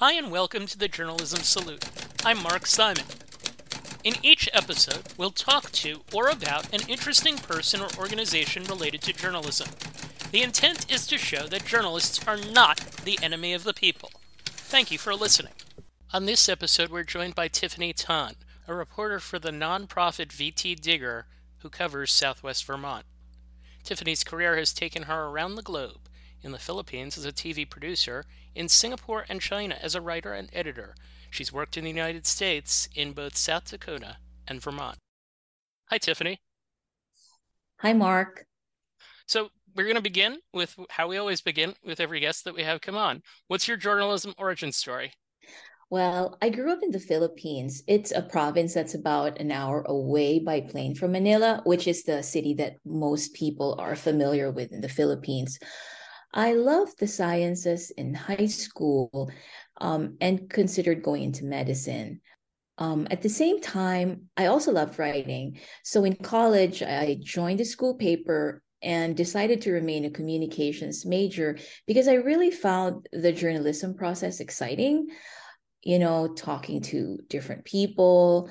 Hi, 0.00 0.14
and 0.14 0.30
welcome 0.30 0.64
to 0.64 0.78
the 0.78 0.88
Journalism 0.88 1.40
Salute. 1.40 1.84
I'm 2.24 2.42
Mark 2.42 2.64
Simon. 2.64 3.04
In 4.02 4.14
each 4.22 4.48
episode, 4.54 5.02
we'll 5.18 5.30
talk 5.30 5.70
to 5.72 6.00
or 6.10 6.28
about 6.28 6.72
an 6.72 6.88
interesting 6.88 7.36
person 7.36 7.82
or 7.82 7.88
organization 7.98 8.64
related 8.64 9.02
to 9.02 9.12
journalism. 9.12 9.68
The 10.30 10.40
intent 10.40 10.90
is 10.90 11.06
to 11.08 11.18
show 11.18 11.46
that 11.48 11.66
journalists 11.66 12.26
are 12.26 12.38
not 12.38 12.78
the 13.04 13.18
enemy 13.22 13.52
of 13.52 13.64
the 13.64 13.74
people. 13.74 14.10
Thank 14.46 14.90
you 14.90 14.96
for 14.96 15.14
listening. 15.14 15.52
On 16.14 16.24
this 16.24 16.48
episode, 16.48 16.88
we're 16.88 17.04
joined 17.04 17.34
by 17.34 17.48
Tiffany 17.48 17.92
Tan, 17.92 18.36
a 18.66 18.72
reporter 18.72 19.20
for 19.20 19.38
the 19.38 19.50
nonprofit 19.50 20.28
VTDigger, 20.28 21.24
who 21.58 21.68
covers 21.68 22.10
southwest 22.10 22.64
Vermont. 22.64 23.04
Tiffany's 23.84 24.24
career 24.24 24.56
has 24.56 24.72
taken 24.72 25.02
her 25.02 25.26
around 25.26 25.56
the 25.56 25.62
globe 25.62 26.08
in 26.42 26.52
the 26.52 26.58
Philippines 26.58 27.16
as 27.18 27.24
a 27.24 27.32
TV 27.32 27.68
producer, 27.68 28.24
in 28.54 28.68
Singapore 28.68 29.26
and 29.28 29.40
China 29.40 29.76
as 29.80 29.94
a 29.94 30.00
writer 30.00 30.32
and 30.32 30.50
editor. 30.52 30.94
She's 31.30 31.52
worked 31.52 31.76
in 31.76 31.84
the 31.84 31.90
United 31.90 32.26
States 32.26 32.88
in 32.94 33.12
both 33.12 33.36
South 33.36 33.70
Dakota 33.70 34.16
and 34.48 34.60
Vermont. 34.60 34.98
Hi, 35.86 35.98
Tiffany. 35.98 36.40
Hi, 37.80 37.92
Mark. 37.92 38.46
So, 39.26 39.50
we're 39.76 39.84
going 39.84 39.96
to 39.96 40.02
begin 40.02 40.40
with 40.52 40.76
how 40.90 41.08
we 41.08 41.16
always 41.16 41.40
begin 41.40 41.74
with 41.84 42.00
every 42.00 42.20
guest 42.20 42.44
that 42.44 42.54
we 42.54 42.62
have 42.64 42.80
come 42.80 42.96
on. 42.96 43.22
What's 43.46 43.68
your 43.68 43.76
journalism 43.76 44.34
origin 44.36 44.72
story? 44.72 45.12
Well, 45.90 46.38
I 46.40 46.50
grew 46.50 46.70
up 46.72 46.84
in 46.84 46.92
the 46.92 47.00
Philippines. 47.00 47.82
It's 47.88 48.12
a 48.12 48.22
province 48.22 48.74
that's 48.74 48.94
about 48.94 49.40
an 49.40 49.50
hour 49.50 49.82
away 49.82 50.38
by 50.38 50.60
plane 50.60 50.94
from 50.94 51.10
Manila, 51.10 51.62
which 51.64 51.88
is 51.88 52.04
the 52.04 52.22
city 52.22 52.54
that 52.54 52.76
most 52.84 53.34
people 53.34 53.74
are 53.80 53.96
familiar 53.96 54.52
with 54.52 54.72
in 54.72 54.82
the 54.82 54.88
Philippines. 54.88 55.58
I 56.32 56.52
loved 56.52 56.98
the 56.98 57.08
sciences 57.08 57.90
in 57.90 58.14
high 58.14 58.46
school 58.46 59.30
um, 59.80 60.16
and 60.20 60.48
considered 60.48 61.02
going 61.02 61.24
into 61.24 61.44
medicine. 61.44 62.20
Um, 62.78 63.06
at 63.10 63.22
the 63.22 63.28
same 63.28 63.60
time, 63.60 64.28
I 64.36 64.46
also 64.46 64.72
loved 64.72 64.98
writing. 64.98 65.60
So 65.84 66.04
in 66.04 66.14
college, 66.16 66.82
I 66.82 67.18
joined 67.22 67.60
the 67.60 67.64
school 67.64 67.94
paper 67.94 68.62
and 68.82 69.16
decided 69.16 69.60
to 69.62 69.72
remain 69.72 70.06
a 70.06 70.10
communications 70.10 71.04
major 71.04 71.58
because 71.86 72.08
I 72.08 72.14
really 72.14 72.50
found 72.50 73.06
the 73.12 73.32
journalism 73.32 73.94
process 73.94 74.40
exciting. 74.40 75.08
You 75.82 75.98
know, 75.98 76.28
talking 76.28 76.82
to 76.82 77.18
different 77.28 77.64
people, 77.64 78.50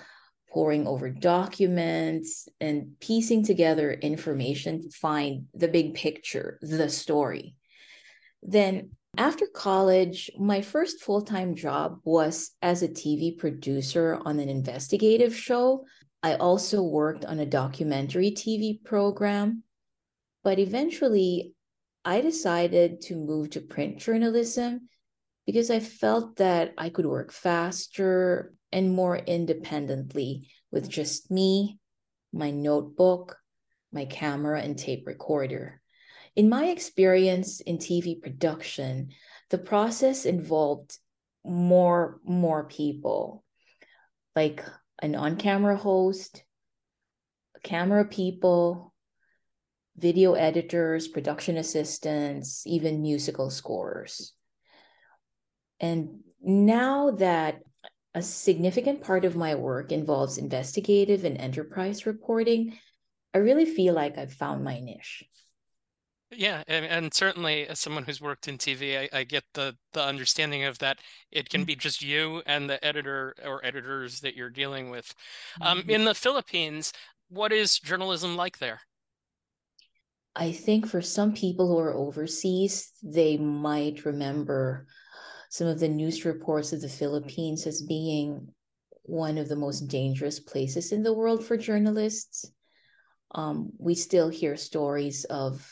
poring 0.51 0.87
over 0.87 1.09
documents, 1.09 2.47
and 2.59 2.99
piecing 2.99 3.45
together 3.45 3.91
information 3.91 4.81
to 4.81 4.89
find 4.89 5.45
the 5.53 5.67
big 5.67 5.93
picture, 5.93 6.59
the 6.61 6.89
story. 6.89 7.55
Then 8.43 8.91
after 9.17 9.47
college, 9.47 10.29
my 10.37 10.61
first 10.61 11.01
full 11.01 11.21
time 11.21 11.55
job 11.55 11.99
was 12.03 12.51
as 12.61 12.83
a 12.83 12.87
TV 12.87 13.37
producer 13.37 14.19
on 14.25 14.39
an 14.39 14.49
investigative 14.49 15.35
show. 15.35 15.85
I 16.21 16.35
also 16.35 16.83
worked 16.83 17.25
on 17.25 17.39
a 17.39 17.45
documentary 17.45 18.31
TV 18.31 18.83
program. 18.83 19.63
But 20.43 20.59
eventually, 20.59 21.53
I 22.05 22.21
decided 22.21 23.01
to 23.01 23.15
move 23.15 23.51
to 23.51 23.61
print 23.61 23.99
journalism 23.99 24.89
because 25.45 25.69
I 25.69 25.79
felt 25.79 26.37
that 26.37 26.73
I 26.77 26.89
could 26.89 27.05
work 27.05 27.31
faster 27.31 28.53
and 28.71 28.93
more 28.93 29.17
independently 29.17 30.47
with 30.71 30.89
just 30.89 31.31
me, 31.31 31.79
my 32.31 32.51
notebook, 32.51 33.37
my 33.91 34.05
camera, 34.05 34.61
and 34.61 34.77
tape 34.77 35.07
recorder. 35.07 35.81
In 36.35 36.49
my 36.49 36.65
experience 36.67 37.59
in 37.59 37.77
TV 37.77 38.21
production, 38.21 39.09
the 39.49 39.57
process 39.57 40.25
involved 40.25 40.97
more 41.43 42.19
more 42.23 42.65
people, 42.65 43.43
like 44.35 44.63
an 45.01 45.15
on-camera 45.15 45.77
host, 45.77 46.43
camera 47.63 48.05
people, 48.05 48.93
video 49.97 50.33
editors, 50.33 51.07
production 51.07 51.57
assistants, 51.57 52.65
even 52.65 53.01
musical 53.01 53.49
scorers. 53.49 54.33
And 55.79 56.19
now 56.41 57.11
that 57.11 57.61
a 58.13 58.21
significant 58.21 59.01
part 59.01 59.25
of 59.25 59.35
my 59.35 59.55
work 59.55 59.91
involves 59.91 60.37
investigative 60.37 61.25
and 61.25 61.37
enterprise 61.37 62.05
reporting, 62.05 62.77
I 63.33 63.39
really 63.39 63.65
feel 63.65 63.93
like 63.93 64.17
I've 64.17 64.33
found 64.33 64.63
my 64.63 64.79
niche. 64.79 65.23
Yeah, 66.31 66.63
and, 66.67 66.85
and, 66.85 67.13
certainly 67.13 67.67
as 67.67 67.79
someone 67.79 68.03
who's 68.03 68.21
worked 68.21 68.47
in 68.47 68.59
TV, 68.59 68.99
I, 68.99 69.19
I, 69.19 69.23
get 69.23 69.43
the 69.55 69.75
the 69.93 70.03
understanding 70.03 70.63
of 70.63 70.77
that 70.77 70.99
it 71.31 71.49
can 71.49 71.61
mm-hmm. 71.61 71.67
be 71.67 71.75
just 71.75 72.03
you 72.03 72.43
and 72.45 72.69
the 72.69 72.83
editor 72.85 73.33
or 73.43 73.65
editors 73.65 74.19
that 74.19 74.35
you're 74.35 74.51
dealing 74.51 74.91
with. 74.91 75.11
Um, 75.59 75.79
mm-hmm. 75.79 75.89
in 75.89 76.05
the 76.05 76.13
Philippines, 76.13 76.93
what 77.29 77.51
is 77.51 77.79
journalism 77.79 78.35
like 78.35 78.59
there? 78.59 78.81
I 80.35 80.51
think 80.51 80.87
for 80.87 81.01
some 81.01 81.33
people 81.33 81.67
who 81.67 81.79
are 81.79 81.95
overseas, 81.95 82.91
they 83.01 83.37
might 83.37 84.05
remember 84.05 84.85
some 85.49 85.65
of 85.65 85.79
the 85.79 85.89
news 85.89 86.25
reports 86.25 86.73
of 86.73 86.81
the 86.81 86.89
Philippines 86.89 87.65
as 87.65 87.81
being 87.81 88.47
one 89.03 89.39
of 89.39 89.49
the 89.49 89.55
most 89.55 89.87
dangerous 89.87 90.39
places 90.39 90.91
in 90.91 91.01
the 91.01 91.13
world 91.13 91.43
for 91.43 91.57
journalists. 91.57 92.45
Um, 93.33 93.71
we 93.79 93.95
still 93.95 94.29
hear 94.29 94.55
stories 94.55 95.25
of 95.25 95.67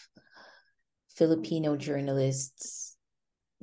Filipino 1.18 1.76
journalists 1.76 2.96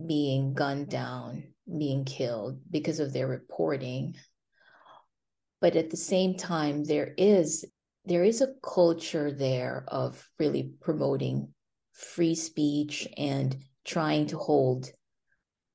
being 0.04 0.54
gunned 0.54 0.88
down, 0.88 1.44
being 1.78 2.04
killed 2.04 2.60
because 2.70 2.98
of 2.98 3.12
their 3.12 3.28
reporting. 3.28 4.16
But 5.60 5.76
at 5.76 5.90
the 5.90 5.96
same 5.96 6.36
time, 6.36 6.84
there 6.84 7.14
is 7.16 7.64
there 8.04 8.24
is 8.24 8.42
a 8.42 8.54
culture 8.62 9.32
there 9.32 9.84
of 9.88 10.28
really 10.38 10.72
promoting 10.80 11.54
free 11.92 12.34
speech 12.34 13.08
and 13.16 13.56
trying 13.84 14.26
to 14.26 14.36
hold 14.36 14.90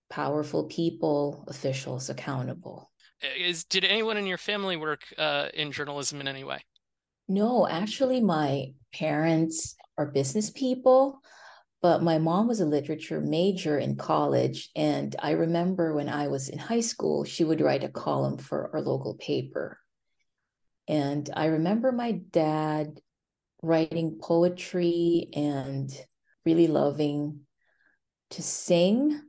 powerful 0.09 0.65
people, 0.65 1.45
officials 1.47 2.09
accountable. 2.09 2.91
Is 3.37 3.63
did 3.63 3.83
anyone 3.83 4.17
in 4.17 4.27
your 4.27 4.37
family 4.37 4.77
work 4.77 5.01
uh, 5.17 5.47
in 5.53 5.71
journalism 5.71 6.21
in 6.21 6.27
any 6.27 6.43
way? 6.43 6.63
No, 7.27 7.67
actually, 7.67 8.21
my 8.21 8.73
parents 8.93 9.75
are 9.97 10.07
business 10.07 10.49
people. 10.49 11.21
But 11.81 12.03
my 12.03 12.17
mom 12.17 12.47
was 12.47 12.59
a 12.59 12.65
literature 12.65 13.21
major 13.21 13.77
in 13.77 13.95
college. 13.95 14.69
And 14.75 15.15
I 15.19 15.31
remember 15.31 15.93
when 15.93 16.09
I 16.09 16.27
was 16.27 16.49
in 16.49 16.59
high 16.59 16.81
school, 16.81 17.23
she 17.23 17.43
would 17.43 17.61
write 17.61 17.83
a 17.83 17.89
column 17.89 18.37
for 18.37 18.69
our 18.73 18.81
local 18.81 19.15
paper. 19.15 19.79
And 20.87 21.29
I 21.33 21.45
remember 21.45 21.91
my 21.91 22.13
dad 22.31 22.99
writing 23.61 24.19
poetry 24.21 25.29
and 25.33 25.89
really 26.45 26.67
loving 26.67 27.41
to 28.31 28.41
sing. 28.41 29.21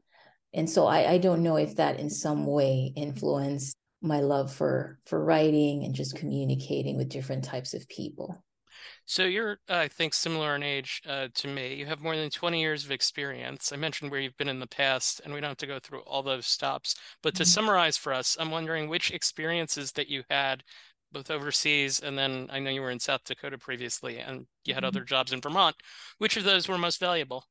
And 0.52 0.68
so 0.68 0.86
I, 0.86 1.12
I 1.12 1.18
don't 1.18 1.42
know 1.42 1.56
if 1.56 1.76
that 1.76 2.00
in 2.00 2.10
some 2.10 2.46
way 2.46 2.92
influenced 2.96 3.76
my 4.02 4.20
love 4.20 4.52
for 4.52 4.98
for 5.06 5.22
writing 5.22 5.84
and 5.84 5.94
just 5.94 6.16
communicating 6.16 6.96
with 6.96 7.10
different 7.10 7.44
types 7.44 7.74
of 7.74 7.88
people. 7.88 8.42
So 9.10 9.24
you're, 9.24 9.58
uh, 9.68 9.74
I 9.74 9.88
think, 9.88 10.14
similar 10.14 10.54
in 10.54 10.62
age 10.62 11.02
uh, 11.04 11.26
to 11.34 11.48
me. 11.48 11.74
You 11.74 11.86
have 11.86 12.00
more 12.00 12.14
than 12.14 12.30
20 12.30 12.60
years 12.60 12.84
of 12.84 12.92
experience. 12.92 13.72
I 13.72 13.76
mentioned 13.76 14.12
where 14.12 14.20
you've 14.20 14.36
been 14.36 14.48
in 14.48 14.60
the 14.60 14.68
past, 14.68 15.20
and 15.24 15.34
we 15.34 15.40
don't 15.40 15.48
have 15.48 15.56
to 15.56 15.66
go 15.66 15.80
through 15.80 16.02
all 16.02 16.22
those 16.22 16.46
stops. 16.46 16.94
But 17.20 17.34
to 17.34 17.42
mm-hmm. 17.42 17.48
summarize 17.48 17.96
for 17.96 18.12
us, 18.12 18.36
I'm 18.38 18.52
wondering 18.52 18.88
which 18.88 19.10
experiences 19.10 19.90
that 19.92 20.06
you 20.06 20.22
had 20.30 20.62
both 21.10 21.28
overseas 21.28 21.98
and 21.98 22.16
then 22.16 22.46
I 22.52 22.60
know 22.60 22.70
you 22.70 22.82
were 22.82 22.92
in 22.92 23.00
South 23.00 23.24
Dakota 23.24 23.58
previously 23.58 24.18
and 24.18 24.46
you 24.64 24.74
had 24.74 24.84
mm-hmm. 24.84 24.86
other 24.86 25.02
jobs 25.02 25.32
in 25.32 25.40
Vermont. 25.40 25.74
Which 26.18 26.36
of 26.36 26.44
those 26.44 26.68
were 26.68 26.78
most 26.78 27.00
valuable? 27.00 27.44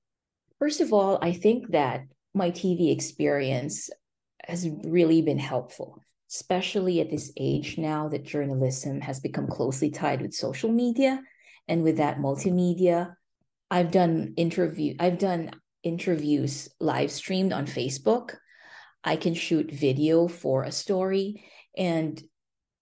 First 0.60 0.80
of 0.80 0.94
all, 0.94 1.20
I 1.22 1.34
think 1.34 1.72
that 1.72 2.06
my 2.34 2.52
TV 2.52 2.94
experience 2.94 3.90
has 4.48 4.70
really 4.86 5.22
been 5.22 5.40
helpful, 5.40 6.02
especially 6.32 7.02
at 7.02 7.10
this 7.10 7.34
age 7.36 7.78
now 7.78 8.08
that 8.08 8.24
journalism 8.24 9.02
has 9.02 9.20
become 9.20 9.48
closely 9.48 9.90
tied 9.90 10.22
with 10.22 10.34
social 10.34 10.72
media 10.72 11.22
and 11.70 11.84
with 11.84 11.98
that 11.98 12.18
multimedia 12.18 13.16
i've 13.72 13.92
done 13.92 14.34
interview 14.36 14.96
i've 15.00 15.20
done 15.20 15.52
interviews 15.84 16.68
live 16.82 17.10
streamed 17.10 17.54
on 17.54 17.66
facebook. 17.66 18.36
I 19.02 19.16
can 19.16 19.34
shoot 19.34 19.72
video 19.72 20.28
for 20.28 20.64
a 20.64 20.74
story 20.74 21.46
and 21.78 22.22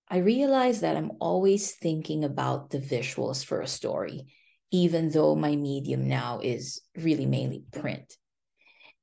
i 0.10 0.18
realize 0.18 0.82
that 0.82 0.98
i'm 0.98 1.12
always 1.20 1.76
thinking 1.76 2.24
about 2.24 2.72
the 2.72 2.80
visuals 2.80 3.46
for 3.46 3.62
a 3.62 3.68
story 3.68 4.26
even 4.72 5.10
though 5.10 5.36
my 5.36 5.56
medium 5.56 6.10
now 6.10 6.42
is 6.44 6.82
really 6.98 7.26
mainly 7.26 7.64
print. 7.72 8.18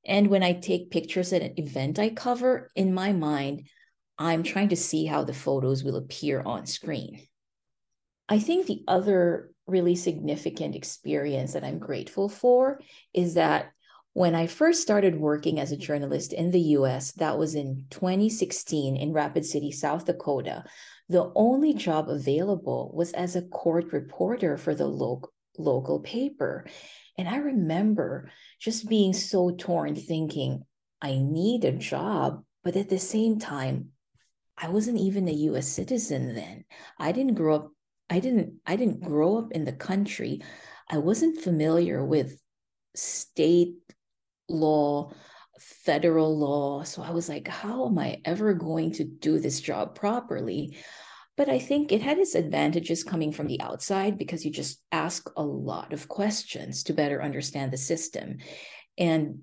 And 0.04 0.28
when 0.28 0.42
i 0.42 0.52
take 0.54 0.90
pictures 0.90 1.32
at 1.32 1.42
an 1.42 1.54
event 1.56 1.98
i 1.98 2.08
cover 2.10 2.70
in 2.74 2.92
my 2.92 3.12
mind 3.12 3.68
i'm 4.18 4.42
trying 4.42 4.70
to 4.70 4.76
see 4.76 5.06
how 5.06 5.22
the 5.24 5.32
photos 5.32 5.84
will 5.84 5.96
appear 5.96 6.42
on 6.42 6.66
screen. 6.66 7.20
I 8.28 8.38
think 8.40 8.66
the 8.66 8.82
other 8.88 9.50
really 9.66 9.96
significant 9.96 10.74
experience 10.74 11.54
that 11.54 11.64
I'm 11.64 11.78
grateful 11.78 12.28
for 12.28 12.80
is 13.12 13.34
that 13.34 13.72
When 14.14 14.36
I 14.36 14.46
first 14.46 14.80
started 14.80 15.18
working 15.18 15.58
as 15.58 15.72
a 15.72 15.76
journalist 15.76 16.32
in 16.32 16.52
the 16.52 16.60
US, 16.78 17.10
that 17.14 17.36
was 17.36 17.56
in 17.56 17.86
2016 17.90 18.96
in 18.96 19.12
Rapid 19.12 19.44
City, 19.44 19.72
South 19.72 20.04
Dakota, 20.06 20.62
the 21.08 21.32
only 21.34 21.74
job 21.74 22.08
available 22.08 22.92
was 22.94 23.12
as 23.12 23.34
a 23.34 23.42
court 23.42 23.92
reporter 23.92 24.56
for 24.56 24.72
the 24.74 24.86
local 24.86 25.32
local 25.58 26.00
paper. 26.00 26.66
And 27.18 27.28
I 27.28 27.36
remember 27.38 28.30
just 28.60 28.88
being 28.88 29.12
so 29.12 29.50
torn, 29.56 29.94
thinking, 29.96 30.62
I 31.02 31.16
need 31.18 31.64
a 31.64 31.72
job, 31.72 32.44
but 32.62 32.76
at 32.76 32.88
the 32.88 32.98
same 32.98 33.38
time, 33.40 33.90
I 34.56 34.68
wasn't 34.68 34.98
even 34.98 35.28
a 35.28 35.32
US 35.50 35.66
citizen 35.68 36.34
then. 36.34 36.64
I 36.98 37.10
didn't 37.12 37.34
grow 37.34 37.56
up, 37.56 37.70
I 38.10 38.20
didn't, 38.20 38.54
I 38.66 38.76
didn't 38.76 39.02
grow 39.02 39.38
up 39.38 39.52
in 39.52 39.64
the 39.64 39.72
country. 39.72 40.42
I 40.90 40.98
wasn't 40.98 41.40
familiar 41.40 42.04
with 42.04 42.38
state 42.94 43.74
law, 44.48 45.12
federal 45.58 46.38
law. 46.38 46.82
So 46.82 47.02
I 47.02 47.10
was 47.10 47.28
like, 47.28 47.48
how 47.48 47.86
am 47.86 47.98
I 47.98 48.20
ever 48.24 48.54
going 48.54 48.92
to 48.92 49.04
do 49.04 49.38
this 49.38 49.60
job 49.60 49.94
properly? 49.94 50.76
But 51.36 51.48
I 51.48 51.58
think 51.58 51.90
it 51.90 52.02
had 52.02 52.18
its 52.18 52.34
advantages 52.34 53.02
coming 53.02 53.32
from 53.32 53.48
the 53.48 53.60
outside 53.60 54.18
because 54.18 54.44
you 54.44 54.52
just 54.52 54.80
ask 54.92 55.28
a 55.36 55.42
lot 55.42 55.92
of 55.92 56.06
questions 56.06 56.84
to 56.84 56.92
better 56.92 57.22
understand 57.22 57.72
the 57.72 57.76
system. 57.76 58.38
And 58.96 59.40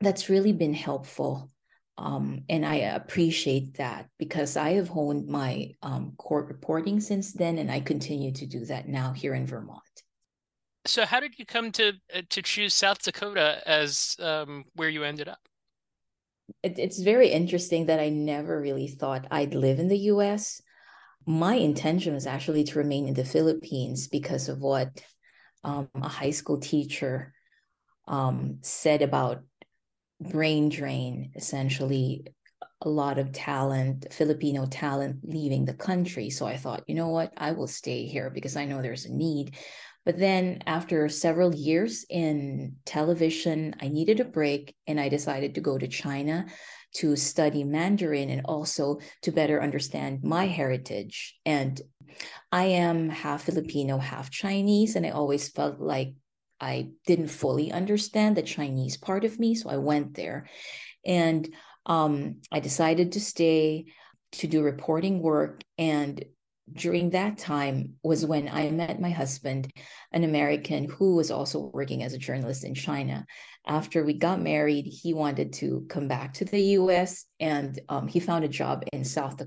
that's 0.00 0.28
really 0.28 0.52
been 0.52 0.74
helpful. 0.74 1.50
Um, 1.98 2.44
and 2.48 2.64
I 2.64 2.76
appreciate 2.76 3.76
that 3.78 4.08
because 4.18 4.56
I 4.56 4.74
have 4.74 4.88
honed 4.88 5.26
my 5.26 5.72
um, 5.82 6.12
court 6.16 6.46
reporting 6.46 7.00
since 7.00 7.32
then, 7.32 7.58
and 7.58 7.70
I 7.70 7.80
continue 7.80 8.32
to 8.32 8.46
do 8.46 8.64
that 8.66 8.88
now 8.88 9.12
here 9.12 9.34
in 9.34 9.46
Vermont. 9.46 9.82
So, 10.86 11.04
how 11.04 11.18
did 11.18 11.38
you 11.38 11.44
come 11.44 11.72
to 11.72 11.94
uh, 12.14 12.22
to 12.30 12.40
choose 12.40 12.72
South 12.72 13.02
Dakota 13.02 13.60
as 13.66 14.16
um, 14.20 14.64
where 14.74 14.88
you 14.88 15.02
ended 15.02 15.28
up? 15.28 15.40
It, 16.62 16.78
it's 16.78 17.00
very 17.00 17.28
interesting 17.28 17.86
that 17.86 18.00
I 18.00 18.08
never 18.08 18.60
really 18.60 18.86
thought 18.86 19.26
I'd 19.30 19.54
live 19.54 19.80
in 19.80 19.88
the 19.88 19.98
U.S 19.98 20.62
my 21.28 21.56
intention 21.56 22.14
was 22.14 22.26
actually 22.26 22.64
to 22.64 22.78
remain 22.78 23.06
in 23.06 23.12
the 23.12 23.24
Philippines 23.24 24.08
because 24.08 24.48
of 24.48 24.60
what 24.60 24.88
um, 25.62 25.86
a 25.94 26.08
high 26.08 26.30
school 26.30 26.58
teacher 26.58 27.34
um, 28.06 28.56
said 28.62 29.02
about 29.02 29.42
brain 30.20 30.68
drain, 30.68 31.32
essentially 31.34 32.24
a 32.82 32.88
lot 32.88 33.18
of 33.18 33.32
talent, 33.32 34.06
Filipino 34.12 34.66
talent 34.66 35.18
leaving 35.22 35.64
the 35.64 35.74
country. 35.74 36.30
So 36.30 36.46
I 36.46 36.56
thought, 36.56 36.84
you 36.86 36.94
know 36.94 37.08
what, 37.08 37.32
I 37.36 37.52
will 37.52 37.66
stay 37.66 38.06
here 38.06 38.30
because 38.30 38.56
I 38.56 38.64
know 38.64 38.80
there's 38.82 39.06
a 39.06 39.12
need. 39.12 39.56
But 40.04 40.18
then 40.18 40.62
after 40.66 41.08
several 41.08 41.54
years 41.54 42.06
in 42.08 42.76
television, 42.86 43.74
I 43.80 43.88
needed 43.88 44.20
a 44.20 44.24
break 44.24 44.74
and 44.86 44.98
I 44.98 45.08
decided 45.08 45.54
to 45.54 45.60
go 45.60 45.76
to 45.76 45.88
China 45.88 46.46
to 46.94 47.16
study 47.16 47.64
Mandarin 47.64 48.30
and 48.30 48.42
also 48.46 48.98
to 49.22 49.32
better 49.32 49.62
understand 49.62 50.24
my 50.24 50.46
heritage. 50.46 51.38
And 51.44 51.80
I 52.50 52.64
am 52.66 53.10
half 53.10 53.42
Filipino, 53.42 53.98
half 53.98 54.30
Chinese, 54.30 54.96
and 54.96 55.04
I 55.04 55.10
always 55.10 55.48
felt 55.48 55.80
like 55.80 56.14
I 56.60 56.90
didn't 57.06 57.28
fully 57.28 57.72
understand 57.72 58.36
the 58.36 58.42
Chinese 58.42 58.96
part 58.96 59.24
of 59.24 59.38
me. 59.38 59.54
So 59.54 59.70
I 59.70 59.76
went 59.76 60.14
there 60.14 60.48
and 61.04 61.48
um, 61.86 62.36
I 62.52 62.60
decided 62.60 63.12
to 63.12 63.20
stay 63.20 63.86
to 64.32 64.46
do 64.46 64.62
reporting 64.62 65.20
work. 65.20 65.62
And 65.78 66.24
during 66.72 67.10
that 67.10 67.38
time 67.38 67.94
was 68.02 68.26
when 68.26 68.48
I 68.48 68.70
met 68.70 69.00
my 69.00 69.10
husband, 69.10 69.70
an 70.12 70.24
American 70.24 70.84
who 70.84 71.16
was 71.16 71.30
also 71.30 71.70
working 71.72 72.02
as 72.02 72.12
a 72.12 72.18
journalist 72.18 72.64
in 72.64 72.74
China. 72.74 73.24
After 73.66 74.04
we 74.04 74.14
got 74.14 74.40
married, 74.40 74.86
he 74.86 75.14
wanted 75.14 75.54
to 75.54 75.86
come 75.88 76.08
back 76.08 76.34
to 76.34 76.44
the 76.44 76.60
US 76.60 77.24
and 77.40 77.78
um, 77.88 78.06
he 78.06 78.20
found 78.20 78.44
a 78.44 78.48
job 78.48 78.84
in 78.92 79.04
South 79.04 79.40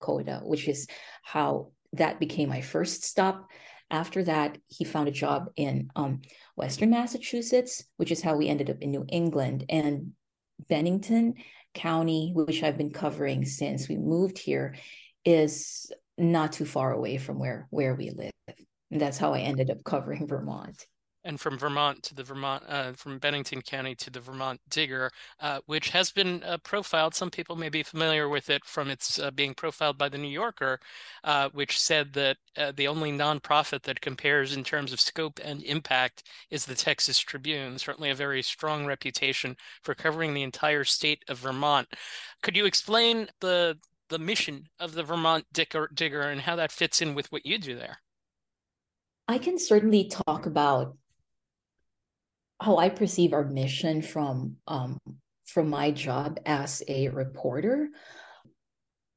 Dakota, 0.00 0.40
which 0.42 0.68
is 0.68 0.86
how 1.22 1.72
that 1.94 2.20
became 2.20 2.48
my 2.48 2.60
first 2.60 3.04
stop. 3.04 3.48
After 3.90 4.22
that, 4.24 4.58
he 4.68 4.84
found 4.84 5.08
a 5.08 5.12
job 5.12 5.50
in 5.56 5.90
um, 5.96 6.20
Western 6.54 6.90
Massachusetts, 6.90 7.84
which 7.96 8.12
is 8.12 8.22
how 8.22 8.36
we 8.36 8.48
ended 8.48 8.70
up 8.70 8.78
in 8.80 8.90
New 8.92 9.04
England. 9.08 9.64
And 9.68 10.12
Bennington 10.68 11.34
County, 11.74 12.32
which 12.34 12.62
I've 12.62 12.78
been 12.78 12.92
covering 12.92 13.44
since 13.44 13.88
we 13.88 13.96
moved 13.96 14.38
here, 14.38 14.76
is 15.24 15.90
not 16.16 16.52
too 16.52 16.64
far 16.64 16.92
away 16.92 17.18
from 17.18 17.38
where 17.38 17.66
where 17.70 17.94
we 17.94 18.10
live. 18.10 18.32
And 18.90 19.00
that's 19.00 19.18
how 19.18 19.34
I 19.34 19.40
ended 19.40 19.70
up 19.70 19.84
covering 19.84 20.26
Vermont. 20.26 20.86
And 21.24 21.38
from 21.38 21.58
Vermont 21.58 22.02
to 22.04 22.14
the 22.14 22.22
Vermont, 22.22 22.64
uh, 22.66 22.92
from 22.92 23.18
Bennington 23.18 23.60
County 23.60 23.94
to 23.96 24.10
the 24.10 24.20
Vermont 24.20 24.60
Digger, 24.70 25.10
uh, 25.40 25.60
which 25.66 25.90
has 25.90 26.10
been 26.10 26.42
uh, 26.44 26.56
profiled. 26.58 27.14
Some 27.14 27.30
people 27.30 27.56
may 27.56 27.68
be 27.68 27.82
familiar 27.82 28.28
with 28.28 28.48
it 28.48 28.64
from 28.64 28.88
its 28.88 29.18
uh, 29.18 29.30
being 29.30 29.52
profiled 29.52 29.98
by 29.98 30.08
the 30.08 30.18
New 30.18 30.28
Yorker, 30.28 30.80
uh, 31.24 31.50
which 31.52 31.78
said 31.78 32.14
that 32.14 32.38
uh, 32.56 32.72
the 32.74 32.88
only 32.88 33.12
nonprofit 33.12 33.82
that 33.82 34.00
compares 34.00 34.56
in 34.56 34.64
terms 34.64 34.92
of 34.92 35.00
scope 35.00 35.38
and 35.44 35.62
impact 35.64 36.22
is 36.50 36.64
the 36.64 36.74
Texas 36.74 37.18
Tribune. 37.18 37.78
Certainly 37.78 38.10
a 38.10 38.14
very 38.14 38.42
strong 38.42 38.86
reputation 38.86 39.56
for 39.82 39.94
covering 39.94 40.32
the 40.32 40.42
entire 40.42 40.84
state 40.84 41.22
of 41.28 41.38
Vermont. 41.38 41.86
Could 42.42 42.56
you 42.56 42.64
explain 42.64 43.28
the 43.40 43.76
the 44.10 44.18
mission 44.18 44.68
of 44.78 44.92
the 44.92 45.02
Vermont 45.02 45.46
Digger, 45.52 45.88
Digger 45.94 46.22
and 46.22 46.40
how 46.42 46.56
that 46.56 46.72
fits 46.72 47.00
in 47.00 47.14
with 47.14 47.32
what 47.32 47.46
you 47.46 47.58
do 47.58 47.76
there. 47.76 47.98
I 49.26 49.38
can 49.38 49.58
certainly 49.58 50.10
talk 50.26 50.44
about 50.44 50.96
how 52.60 52.76
I 52.76 52.90
perceive 52.90 53.32
our 53.32 53.44
mission 53.44 54.02
from 54.02 54.56
um, 54.66 54.98
from 55.46 55.68
my 55.70 55.90
job 55.90 56.38
as 56.46 56.82
a 56.86 57.08
reporter. 57.08 57.88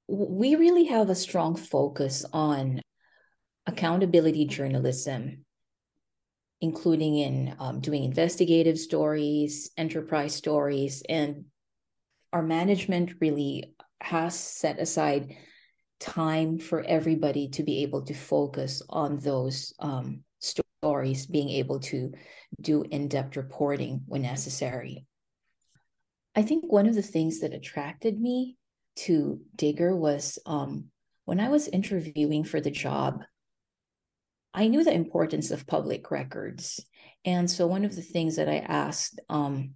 We 0.08 0.56
really 0.56 0.86
have 0.86 1.10
a 1.10 1.16
strong 1.16 1.56
focus 1.56 2.26
on 2.34 2.82
accountability 3.68 4.46
journalism, 4.46 5.46
including 6.62 7.18
in 7.18 7.56
um, 7.60 7.82
doing 7.82 8.04
investigative 8.04 8.80
stories, 8.80 9.72
enterprise 9.78 10.36
stories, 10.36 11.04
and 11.08 11.46
our 12.32 12.42
management 12.42 13.14
really 13.22 13.76
has 14.02 14.38
set 14.40 14.80
aside 14.80 15.36
time 16.00 16.58
for 16.58 16.82
everybody 16.82 17.48
to 17.50 17.64
be 17.64 17.84
able 17.84 18.02
to 18.02 18.14
focus 18.14 18.82
on 18.90 19.20
those 19.20 19.74
um, 19.80 20.24
stories, 20.84 21.26
being 21.26 21.48
able 21.48 21.80
to 21.80 22.12
do 22.60 22.84
in 22.84 23.08
depth 23.08 23.38
reporting 23.38 24.02
when 24.06 24.22
necessary. 24.22 25.06
I 26.36 26.42
think 26.42 26.66
one 26.70 26.88
of 26.88 26.96
the 26.96 27.02
things 27.02 27.40
that 27.40 27.54
attracted 27.54 28.20
me 28.20 28.58
to 28.98 29.40
Digger 29.56 29.96
was 29.96 30.38
um, 30.46 30.86
when 31.24 31.40
I 31.40 31.48
was 31.48 31.70
interviewing 31.70 32.44
for 32.44 32.60
the 32.60 32.70
job, 32.70 33.24
I 34.54 34.68
knew 34.68 34.84
the 34.84 34.94
importance 34.94 35.52
of 35.52 35.66
public 35.66 36.12
records. 36.12 36.82
And 37.24 37.50
so 37.50 37.66
one 37.66 37.86
of 37.86 37.96
the 37.96 38.02
things 38.02 38.36
that 38.36 38.50
I 38.50 38.58
asked 38.58 39.22
um, 39.30 39.76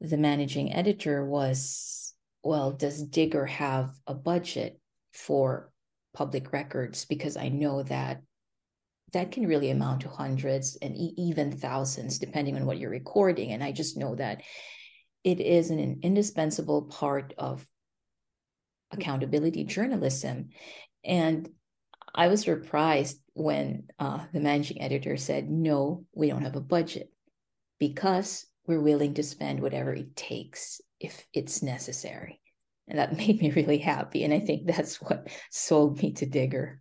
the 0.00 0.16
managing 0.16 0.72
editor 0.72 1.22
was 1.22 2.14
well, 2.42 2.72
does 2.72 3.02
Digger 3.02 3.44
have 3.44 3.90
a 4.06 4.14
budget 4.14 4.80
for 5.12 5.70
public 6.14 6.54
records? 6.54 7.04
Because 7.04 7.36
I 7.36 7.50
know 7.50 7.82
that 7.82 8.22
that 9.12 9.32
can 9.32 9.46
really 9.46 9.70
amount 9.70 10.02
to 10.02 10.08
hundreds 10.08 10.76
and 10.80 10.96
even 10.96 11.52
thousands, 11.52 12.18
depending 12.18 12.56
on 12.56 12.66
what 12.66 12.78
you're 12.78 12.90
recording. 12.90 13.52
And 13.52 13.62
I 13.62 13.72
just 13.72 13.96
know 13.96 14.14
that 14.16 14.42
it 15.24 15.40
is 15.40 15.70
an 15.70 16.00
indispensable 16.02 16.82
part 16.82 17.34
of 17.36 17.66
accountability 18.90 19.64
journalism. 19.64 20.50
And 21.04 21.48
I 22.14 22.28
was 22.28 22.42
surprised 22.42 23.20
when 23.34 23.84
uh, 23.98 24.26
the 24.32 24.40
managing 24.40 24.82
editor 24.82 25.16
said, 25.16 25.48
no, 25.48 26.04
we 26.14 26.28
don't 26.28 26.42
have 26.42 26.56
a 26.56 26.60
budget 26.60 27.12
because 27.78 28.46
we're 28.66 28.80
willing 28.80 29.14
to 29.14 29.22
spend 29.22 29.60
whatever 29.60 29.92
it 29.92 30.16
takes 30.16 30.80
if 30.98 31.26
it's 31.32 31.62
necessary. 31.62 32.40
And 32.88 32.98
that 32.98 33.16
made 33.16 33.40
me 33.40 33.50
really 33.50 33.78
happy. 33.78 34.24
And 34.24 34.34
I 34.34 34.40
think 34.40 34.66
that's 34.66 35.00
what 35.00 35.28
sold 35.50 36.02
me 36.02 36.12
to 36.14 36.26
Digger. 36.26 36.79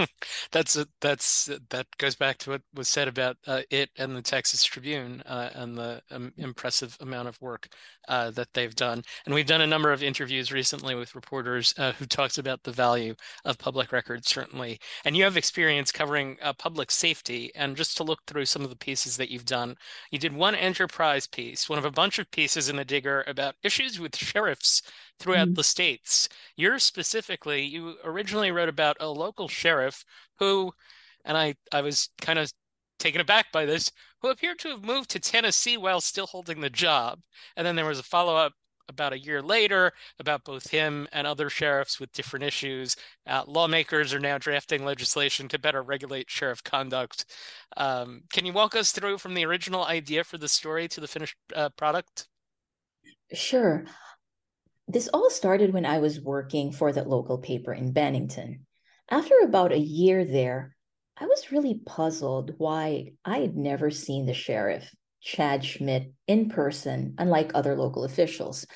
that's 0.52 0.76
a, 0.76 0.86
that's 1.00 1.50
that 1.70 1.86
goes 1.98 2.14
back 2.14 2.38
to 2.38 2.50
what 2.50 2.62
was 2.74 2.88
said 2.88 3.08
about 3.08 3.36
uh, 3.46 3.62
it 3.70 3.90
and 3.98 4.16
the 4.16 4.22
Texas 4.22 4.64
Tribune 4.64 5.22
uh, 5.26 5.50
and 5.54 5.76
the 5.76 6.02
um, 6.10 6.32
impressive 6.36 6.96
amount 7.00 7.28
of 7.28 7.40
work 7.40 7.68
uh, 8.08 8.30
that 8.32 8.48
they've 8.54 8.74
done. 8.74 9.02
And 9.24 9.34
we've 9.34 9.46
done 9.46 9.60
a 9.60 9.66
number 9.66 9.92
of 9.92 10.02
interviews 10.02 10.52
recently 10.52 10.94
with 10.94 11.14
reporters 11.14 11.74
uh, 11.78 11.92
who 11.92 12.06
talks 12.06 12.38
about 12.38 12.62
the 12.62 12.72
value 12.72 13.14
of 13.44 13.58
public 13.58 13.92
records, 13.92 14.28
certainly. 14.28 14.78
And 15.04 15.16
you 15.16 15.24
have 15.24 15.36
experience 15.36 15.92
covering 15.92 16.36
uh, 16.42 16.52
public 16.54 16.90
safety. 16.90 17.50
And 17.54 17.76
just 17.76 17.96
to 17.98 18.04
look 18.04 18.20
through 18.26 18.46
some 18.46 18.62
of 18.62 18.70
the 18.70 18.76
pieces 18.76 19.16
that 19.16 19.30
you've 19.30 19.44
done, 19.44 19.76
you 20.10 20.18
did 20.18 20.34
one 20.34 20.54
enterprise 20.54 21.26
piece, 21.26 21.68
one 21.68 21.78
of 21.78 21.84
a 21.84 21.90
bunch 21.90 22.18
of 22.18 22.30
pieces 22.30 22.68
in 22.68 22.76
the 22.76 22.84
Digger 22.84 23.24
about 23.26 23.54
issues 23.62 24.00
with 24.00 24.16
sheriffs 24.16 24.82
throughout 25.20 25.48
mm-hmm. 25.48 25.54
the 25.54 25.64
states. 25.64 26.28
You're 26.56 26.78
specifically, 26.78 27.62
you 27.62 27.96
originally 28.02 28.50
wrote 28.50 28.68
about 28.68 28.96
a 28.98 29.08
local 29.08 29.46
sheriff 29.46 30.04
who, 30.38 30.72
and 31.24 31.36
I, 31.36 31.54
I 31.72 31.82
was 31.82 32.08
kind 32.20 32.38
of 32.38 32.50
taken 32.98 33.20
aback 33.20 33.52
by 33.52 33.66
this, 33.66 33.92
who 34.20 34.30
appeared 34.30 34.58
to 34.60 34.68
have 34.70 34.84
moved 34.84 35.10
to 35.10 35.20
Tennessee 35.20 35.76
while 35.76 36.00
still 36.00 36.26
holding 36.26 36.60
the 36.60 36.70
job. 36.70 37.20
And 37.56 37.66
then 37.66 37.76
there 37.76 37.86
was 37.86 37.98
a 37.98 38.02
follow 38.02 38.36
up 38.36 38.52
about 38.88 39.12
a 39.12 39.18
year 39.18 39.40
later 39.40 39.92
about 40.18 40.44
both 40.44 40.68
him 40.68 41.06
and 41.12 41.26
other 41.26 41.48
sheriffs 41.48 42.00
with 42.00 42.12
different 42.12 42.44
issues. 42.44 42.96
Uh, 43.26 43.42
lawmakers 43.46 44.12
are 44.12 44.18
now 44.18 44.36
drafting 44.36 44.84
legislation 44.84 45.48
to 45.48 45.58
better 45.58 45.82
regulate 45.82 46.28
sheriff 46.28 46.62
conduct. 46.64 47.24
Um, 47.76 48.22
can 48.32 48.44
you 48.44 48.52
walk 48.52 48.74
us 48.74 48.90
through 48.90 49.18
from 49.18 49.34
the 49.34 49.46
original 49.46 49.84
idea 49.84 50.24
for 50.24 50.38
the 50.38 50.48
story 50.48 50.88
to 50.88 51.00
the 51.00 51.08
finished 51.08 51.36
uh, 51.54 51.68
product? 51.70 52.26
Sure. 53.32 53.84
This 54.92 55.08
all 55.14 55.30
started 55.30 55.72
when 55.72 55.86
I 55.86 55.98
was 55.98 56.20
working 56.20 56.72
for 56.72 56.92
that 56.92 57.08
local 57.08 57.38
paper 57.38 57.72
in 57.72 57.92
Bennington. 57.92 58.66
After 59.08 59.34
about 59.44 59.70
a 59.70 59.78
year 59.78 60.24
there, 60.24 60.74
I 61.16 61.26
was 61.26 61.52
really 61.52 61.80
puzzled 61.86 62.54
why 62.58 63.12
I 63.24 63.38
had 63.38 63.56
never 63.56 63.92
seen 63.92 64.26
the 64.26 64.34
sheriff, 64.34 64.92
Chad 65.20 65.64
Schmidt, 65.64 66.12
in 66.26 66.48
person, 66.48 67.14
unlike 67.18 67.52
other 67.54 67.76
local 67.76 68.02
officials. 68.02 68.66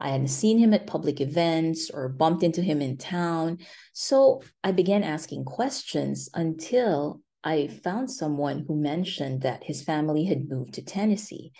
I 0.00 0.08
hadn't 0.08 0.28
seen 0.28 0.58
him 0.58 0.74
at 0.74 0.88
public 0.88 1.20
events 1.20 1.90
or 1.90 2.08
bumped 2.08 2.42
into 2.42 2.60
him 2.60 2.82
in 2.82 2.96
town. 2.96 3.58
So 3.92 4.42
I 4.64 4.72
began 4.72 5.04
asking 5.04 5.44
questions 5.44 6.28
until 6.34 7.20
I 7.44 7.68
found 7.68 8.10
someone 8.10 8.64
who 8.66 8.74
mentioned 8.74 9.42
that 9.42 9.62
his 9.62 9.84
family 9.84 10.24
had 10.24 10.48
moved 10.48 10.74
to 10.74 10.82
Tennessee. 10.82 11.52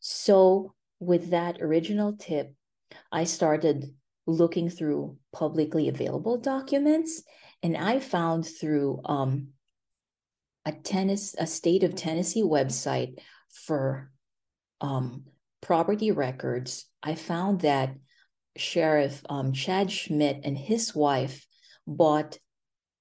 So, 0.00 0.74
with 0.98 1.30
that 1.30 1.62
original 1.62 2.14
tip, 2.18 2.54
I 3.12 3.24
started 3.24 3.94
looking 4.26 4.70
through 4.70 5.16
publicly 5.32 5.88
available 5.88 6.38
documents, 6.38 7.22
and 7.62 7.76
I 7.76 8.00
found 8.00 8.46
through 8.46 9.00
um, 9.04 9.48
a 10.64 10.72
tennis 10.72 11.34
a 11.38 11.46
state 11.46 11.82
of 11.82 11.94
Tennessee 11.94 12.42
website 12.42 13.18
for 13.50 14.10
um, 14.80 15.24
property 15.60 16.10
records. 16.10 16.86
I 17.02 17.14
found 17.14 17.60
that 17.62 17.94
Sheriff 18.56 19.22
um, 19.28 19.52
Chad 19.52 19.90
Schmidt 19.90 20.40
and 20.44 20.56
his 20.56 20.94
wife 20.94 21.46
bought 21.86 22.38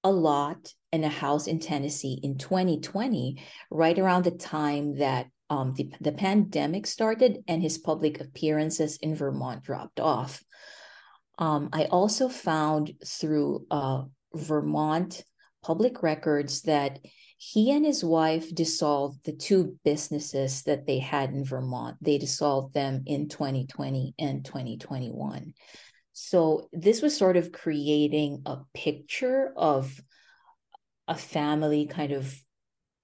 a 0.03 0.11
lot 0.11 0.73
and 0.91 1.05
a 1.05 1.09
house 1.09 1.47
in 1.47 1.59
Tennessee 1.59 2.19
in 2.23 2.37
2020, 2.37 3.43
right 3.69 3.99
around 3.99 4.23
the 4.23 4.31
time 4.31 4.97
that 4.97 5.27
um, 5.49 5.73
the, 5.73 5.91
the 5.99 6.11
pandemic 6.11 6.85
started 6.85 7.43
and 7.47 7.61
his 7.61 7.77
public 7.77 8.19
appearances 8.19 8.97
in 8.97 9.15
Vermont 9.15 9.63
dropped 9.63 9.99
off. 9.99 10.43
Um, 11.37 11.69
I 11.73 11.85
also 11.85 12.29
found 12.29 12.93
through 13.05 13.65
uh, 13.71 14.03
Vermont 14.33 15.23
public 15.63 16.03
records 16.03 16.61
that 16.63 16.99
he 17.37 17.71
and 17.71 17.85
his 17.85 18.03
wife 18.03 18.53
dissolved 18.53 19.23
the 19.23 19.31
two 19.31 19.77
businesses 19.85 20.63
that 20.63 20.85
they 20.85 20.99
had 20.99 21.31
in 21.31 21.45
Vermont. 21.45 21.95
They 22.01 22.17
dissolved 22.17 22.73
them 22.73 23.03
in 23.05 23.29
2020 23.29 24.13
and 24.19 24.43
2021. 24.43 25.53
So 26.11 26.67
this 26.73 27.01
was 27.01 27.15
sort 27.15 27.37
of 27.37 27.53
creating 27.53 28.41
a 28.45 28.57
picture 28.73 29.53
of 29.55 30.01
a 31.07 31.15
family 31.15 31.87
kind 31.87 32.11
of 32.11 32.37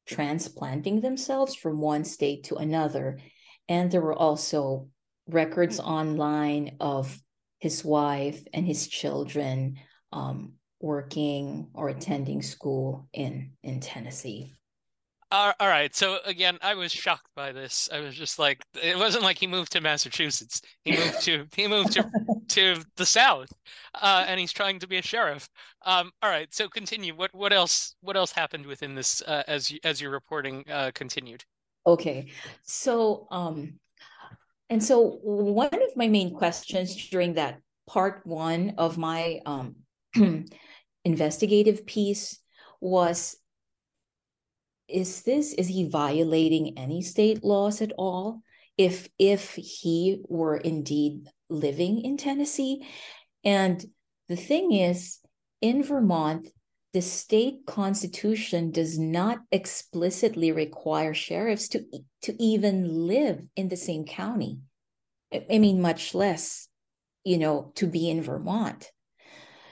transplanting 0.05 1.01
themselves 1.01 1.55
from 1.55 1.81
one 1.81 2.03
state 2.03 2.45
to 2.45 2.55
another. 2.55 3.19
And 3.67 3.91
there 3.91 4.01
were 4.01 4.13
also 4.13 4.89
records 5.27 5.79
online 5.79 6.77
of 6.79 7.19
his 7.59 7.83
wife 7.83 8.43
and 8.53 8.65
his 8.65 8.87
children 8.87 9.77
um, 10.11 10.53
working 10.79 11.69
or 11.73 11.89
attending 11.89 12.41
school 12.41 13.07
in 13.13 13.53
in 13.63 13.79
Tennessee. 13.79 14.53
All 15.59 15.67
right. 15.67 15.95
So 15.95 16.19
again, 16.25 16.57
I 16.61 16.75
was 16.75 16.91
shocked 16.91 17.29
by 17.35 17.51
this. 17.51 17.89
I 17.91 17.99
was 17.99 18.15
just 18.15 18.37
like, 18.37 18.63
it 18.81 18.97
wasn't 18.97 19.23
like 19.23 19.37
he 19.37 19.47
moved 19.47 19.71
to 19.71 19.81
Massachusetts. 19.81 20.61
He 20.83 20.91
moved 20.91 21.21
to 21.23 21.47
he 21.55 21.67
moved 21.67 21.93
to 21.93 22.09
to 22.49 22.83
the 22.95 23.05
South, 23.05 23.51
uh, 24.01 24.25
and 24.27 24.39
he's 24.39 24.51
trying 24.51 24.79
to 24.79 24.87
be 24.87 24.97
a 24.97 25.01
sheriff. 25.01 25.47
Um, 25.85 26.11
all 26.21 26.29
right. 26.29 26.53
So 26.53 26.67
continue. 26.67 27.15
What 27.15 27.33
what 27.33 27.53
else 27.53 27.95
what 28.01 28.15
else 28.15 28.31
happened 28.31 28.65
within 28.65 28.95
this 28.95 29.21
uh, 29.23 29.43
as 29.47 29.71
you, 29.71 29.79
as 29.83 29.99
your 29.99 30.11
reporting 30.11 30.63
uh, 30.71 30.91
continued? 30.93 31.43
Okay. 31.87 32.27
So 32.63 33.27
um, 33.31 33.79
and 34.69 34.83
so 34.83 35.19
one 35.23 35.69
of 35.73 35.95
my 35.95 36.07
main 36.07 36.33
questions 36.33 37.09
during 37.09 37.33
that 37.33 37.59
part 37.87 38.21
one 38.25 38.73
of 38.77 38.97
my 38.97 39.39
um 39.45 39.75
investigative 41.05 41.85
piece 41.85 42.39
was 42.81 43.37
is 44.87 45.23
this 45.23 45.53
is 45.53 45.67
he 45.67 45.89
violating 45.89 46.77
any 46.77 47.01
state 47.01 47.43
laws 47.43 47.81
at 47.81 47.91
all? 47.97 48.41
If 48.77 49.09
if 49.17 49.55
he 49.55 50.21
were 50.27 50.57
indeed 50.57 51.27
living 51.49 52.01
in 52.01 52.17
Tennessee? 52.17 52.85
And 53.43 53.83
the 54.27 54.35
thing 54.35 54.71
is 54.73 55.19
in 55.61 55.83
Vermont 55.83 56.49
the 56.95 57.01
state 57.01 57.65
constitution 57.67 58.71
does 58.71 58.97
not 58.97 59.39
explicitly 59.51 60.53
require 60.53 61.13
sheriffs 61.13 61.67
to 61.67 61.83
to 62.21 62.41
even 62.41 63.05
live 63.05 63.41
in 63.57 63.67
the 63.67 63.75
same 63.75 64.05
county. 64.05 64.59
I 65.33 65.59
mean 65.59 65.81
much 65.81 66.15
less 66.15 66.69
you 67.25 67.37
know 67.37 67.73
to 67.75 67.87
be 67.87 68.09
in 68.09 68.21
Vermont. 68.21 68.89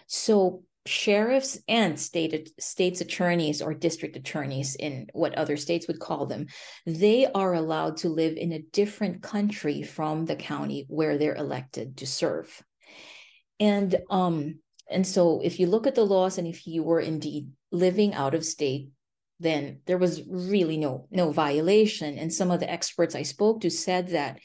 So 0.05 0.63
sheriffs 0.86 1.58
and 1.68 1.98
state 1.98 2.52
states 2.60 3.00
attorneys 3.00 3.62
or 3.62 3.74
district 3.74 4.18
attorneys 4.18 4.75
in 4.75 5.08
what 5.13 5.36
other 5.36 5.56
states 5.56 5.88
would 5.88 6.00
call 6.00 6.25
them 6.25 6.46
they 6.86 7.25
are 7.25 7.54
allowed 7.54 7.98
to 7.98 8.10
live 8.10 8.36
in 8.36 8.52
a 8.52 8.62
different 8.62 9.22
country 9.22 9.82
from 9.82 10.25
the 10.25 10.36
county 10.36 10.86
where 10.90 11.18
they're 11.18 11.36
elected 11.36 11.98
to 11.98 12.08
serve. 12.08 12.62
And 13.60 13.96
um 14.10 14.60
and 14.92 15.08
so 15.08 15.40
if 15.42 15.60
you 15.60 15.68
look 15.68 15.88
at 15.88 15.96
the 15.96 16.06
laws 16.06 16.38
and 16.38 16.48
if 16.48 16.68
you 16.68 16.84
were 16.84 17.00
indeed 17.00 17.50
living 17.72 18.13
out 18.13 18.36
of 18.36 18.46
state 18.46 18.90
then 19.40 19.80
there 19.88 19.98
was 19.98 20.22
really 20.28 20.78
no 20.78 21.08
no 21.12 21.32
violation. 21.32 22.18
And 22.18 22.34
some 22.34 22.52
of 22.52 22.60
the 22.60 22.70
experts 22.70 23.16
i 23.16 23.24
spoke 23.24 23.62
to 23.62 23.70
said 23.70 24.10
that 24.10 24.40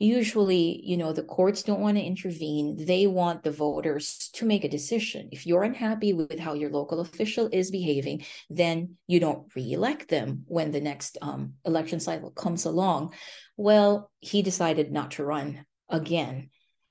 usually 0.00 0.80
you 0.82 0.96
know 0.96 1.12
the 1.12 1.22
courts 1.22 1.62
don't 1.62 1.80
want 1.80 1.98
to 1.98 2.02
intervene. 2.02 2.84
They 2.86 3.06
want 3.06 3.44
the 3.44 3.52
voters 3.52 4.30
to 4.32 4.46
make 4.46 4.64
a 4.64 4.68
decision. 4.68 5.28
If 5.30 5.46
you're 5.46 5.62
unhappy 5.62 6.14
with 6.14 6.38
how 6.38 6.54
your 6.54 6.70
local 6.70 7.00
official 7.00 7.48
is 7.52 7.70
behaving 7.70 8.24
then 8.48 8.96
you 9.06 9.20
don't 9.20 9.54
re-elect 9.54 10.08
them 10.08 10.44
when 10.46 10.72
the 10.72 10.80
next 10.80 11.18
um, 11.22 11.54
election 11.64 12.00
cycle 12.00 12.30
comes 12.30 12.64
along. 12.64 13.12
Well 13.56 14.10
he 14.18 14.42
decided 14.42 14.90
not 14.90 15.12
to 15.12 15.24
run 15.24 15.66
again. 15.88 16.50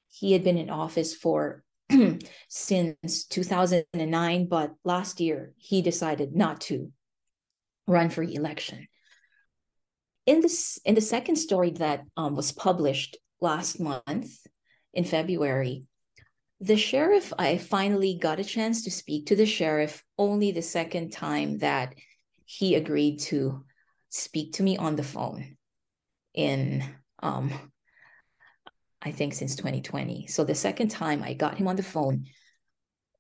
He 0.10 0.32
had 0.34 0.44
been 0.44 0.58
in 0.58 0.70
office 0.70 1.16
for 1.16 1.64
since 2.48 3.26
2009 3.26 4.46
but 4.46 4.76
last 4.84 5.20
year 5.20 5.54
he 5.58 5.82
decided 5.82 6.36
not 6.36 6.62
to 6.62 6.92
run 7.88 8.12
for 8.12 8.22
election 8.22 8.88
in 10.30 10.42
this 10.42 10.78
in 10.86 10.94
the 10.94 11.02
second 11.16 11.38
story 11.38 11.72
that 11.72 12.04
um, 12.16 12.36
was 12.36 12.52
published 12.52 13.18
last 13.42 13.80
month 13.80 14.30
in 14.94 15.04
February, 15.04 15.88
the 16.62 16.78
sheriff 16.78 17.34
I 17.40 17.58
finally 17.58 18.14
got 18.22 18.40
a 18.40 18.44
chance 18.44 18.84
to 18.84 18.92
speak 18.92 19.26
to 19.28 19.36
the 19.36 19.48
sheriff 19.48 20.04
only 20.20 20.52
the 20.52 20.62
second 20.62 21.10
time 21.12 21.58
that 21.60 21.96
he 22.46 22.76
agreed 22.76 23.22
to 23.32 23.66
speak 24.10 24.54
to 24.54 24.64
me 24.64 24.78
on 24.78 24.96
the 24.96 25.04
phone 25.04 25.58
in 26.36 26.84
um 27.24 27.52
I 29.02 29.12
think 29.12 29.34
since 29.34 29.56
2020. 29.56 30.28
So 30.28 30.44
the 30.44 30.54
second 30.54 30.90
time 30.90 31.24
I 31.24 31.34
got 31.34 31.58
him 31.58 31.68
on 31.68 31.76
the 31.76 31.92
phone 31.96 32.26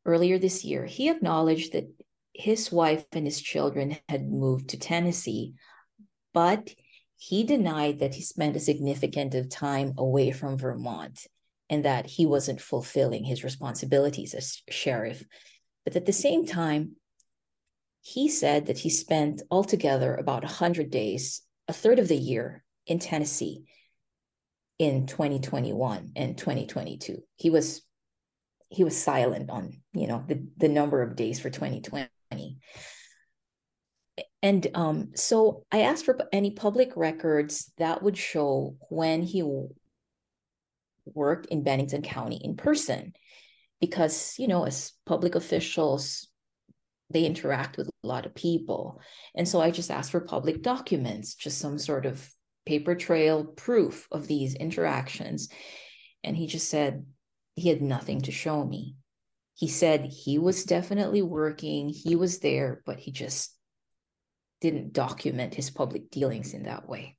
earlier 0.05 0.37
this 0.37 0.63
year, 0.63 0.85
he 0.85 1.09
acknowledged 1.09 1.73
that 1.73 1.87
his 2.33 2.71
wife 2.71 3.05
and 3.13 3.25
his 3.25 3.41
children 3.41 3.97
had 4.07 4.29
moved 4.29 4.69
to 4.69 4.77
Tennessee, 4.77 5.55
but 6.33 6.69
he 7.21 7.43
denied 7.43 7.99
that 7.99 8.15
he 8.15 8.21
spent 8.21 8.55
a 8.55 8.61
significant 8.61 9.35
of 9.35 9.49
time 9.49 9.93
away 9.97 10.31
from 10.31 10.57
Vermont 10.57 11.27
and 11.69 11.83
that 11.83 12.05
he 12.05 12.25
wasn't 12.25 12.61
fulfilling 12.61 13.25
his 13.25 13.43
responsibilities 13.43 14.33
as 14.33 14.61
sheriff. 14.69 15.25
But 15.83 15.97
at 15.97 16.05
the 16.05 16.13
same 16.13 16.45
time, 16.45 16.95
he 17.99 18.29
said 18.29 18.67
that 18.67 18.79
he 18.79 18.89
spent 18.89 19.41
altogether 19.51 20.15
about 20.15 20.43
100 20.43 20.89
days, 20.89 21.41
a 21.67 21.73
third 21.73 21.99
of 21.99 22.07
the 22.07 22.15
year 22.15 22.63
in 22.87 22.99
Tennessee 22.99 23.65
in 24.79 25.05
2021 25.05 26.13
and 26.15 26.37
2022. 26.37 27.21
He 27.35 27.49
was 27.49 27.81
he 28.69 28.85
was 28.85 28.95
silent 28.95 29.49
on, 29.49 29.81
you 29.91 30.07
know, 30.07 30.23
the, 30.25 30.47
the 30.55 30.69
number 30.69 31.01
of 31.01 31.17
days 31.17 31.39
for 31.39 31.49
2020 31.49 32.07
and 34.41 34.67
um, 34.73 35.11
so 35.15 35.65
I 35.71 35.81
asked 35.81 36.05
for 36.05 36.17
any 36.31 36.51
public 36.51 36.95
records 36.95 37.71
that 37.77 38.01
would 38.01 38.17
show 38.17 38.77
when 38.89 39.21
he 39.21 39.43
worked 41.05 41.47
in 41.47 41.63
Bennington 41.63 42.01
County 42.01 42.39
in 42.43 42.55
person, 42.55 43.13
because 43.81 44.35
you 44.37 44.47
know, 44.47 44.65
as 44.65 44.93
public 45.05 45.35
officials, 45.35 46.27
they 47.09 47.25
interact 47.25 47.77
with 47.77 47.89
a 47.89 48.07
lot 48.07 48.25
of 48.25 48.35
people. 48.35 49.01
And 49.35 49.47
so 49.47 49.59
I 49.59 49.71
just 49.71 49.91
asked 49.91 50.11
for 50.11 50.21
public 50.21 50.61
documents, 50.61 51.35
just 51.35 51.57
some 51.57 51.77
sort 51.77 52.05
of 52.05 52.29
paper 52.65 52.95
trail 52.95 53.43
proof 53.43 54.07
of 54.11 54.27
these 54.27 54.53
interactions. 54.53 55.49
And 56.23 56.37
he 56.37 56.47
just 56.47 56.69
said 56.69 57.05
he 57.55 57.69
had 57.69 57.81
nothing 57.81 58.21
to 58.21 58.31
show 58.31 58.63
me. 58.63 58.95
He 59.55 59.67
said 59.67 60.05
he 60.05 60.37
was 60.37 60.63
definitely 60.63 61.21
working, 61.21 61.89
he 61.89 62.15
was 62.15 62.39
there, 62.39 62.81
but 62.85 62.99
he 62.99 63.11
just 63.11 63.58
didn't 64.61 64.93
document 64.93 65.55
his 65.55 65.69
public 65.69 66.09
dealings 66.09 66.53
in 66.53 66.63
that 66.63 66.87
way. 66.87 67.15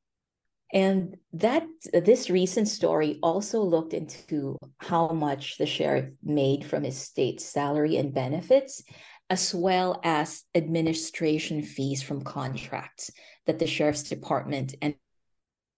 And 0.73 1.17
that 1.33 1.67
this 1.93 2.31
recent 2.31 2.69
story 2.69 3.19
also 3.23 3.61
looked 3.63 3.93
into 3.93 4.57
how 4.79 5.09
much 5.09 5.59
the 5.59 5.67
sheriff 5.67 6.11
made 6.23 6.65
from 6.65 6.85
his 6.85 6.97
state 6.97 7.41
salary 7.41 7.97
and 7.97 8.15
benefits, 8.15 8.83
as 9.29 9.53
well 9.55 10.01
as 10.05 10.45
administration 10.55 11.63
fees 11.63 12.03
from 12.03 12.23
contracts 12.23 13.11
that 13.47 13.59
the 13.59 13.67
sheriff's 13.67 14.05
department 14.05 14.75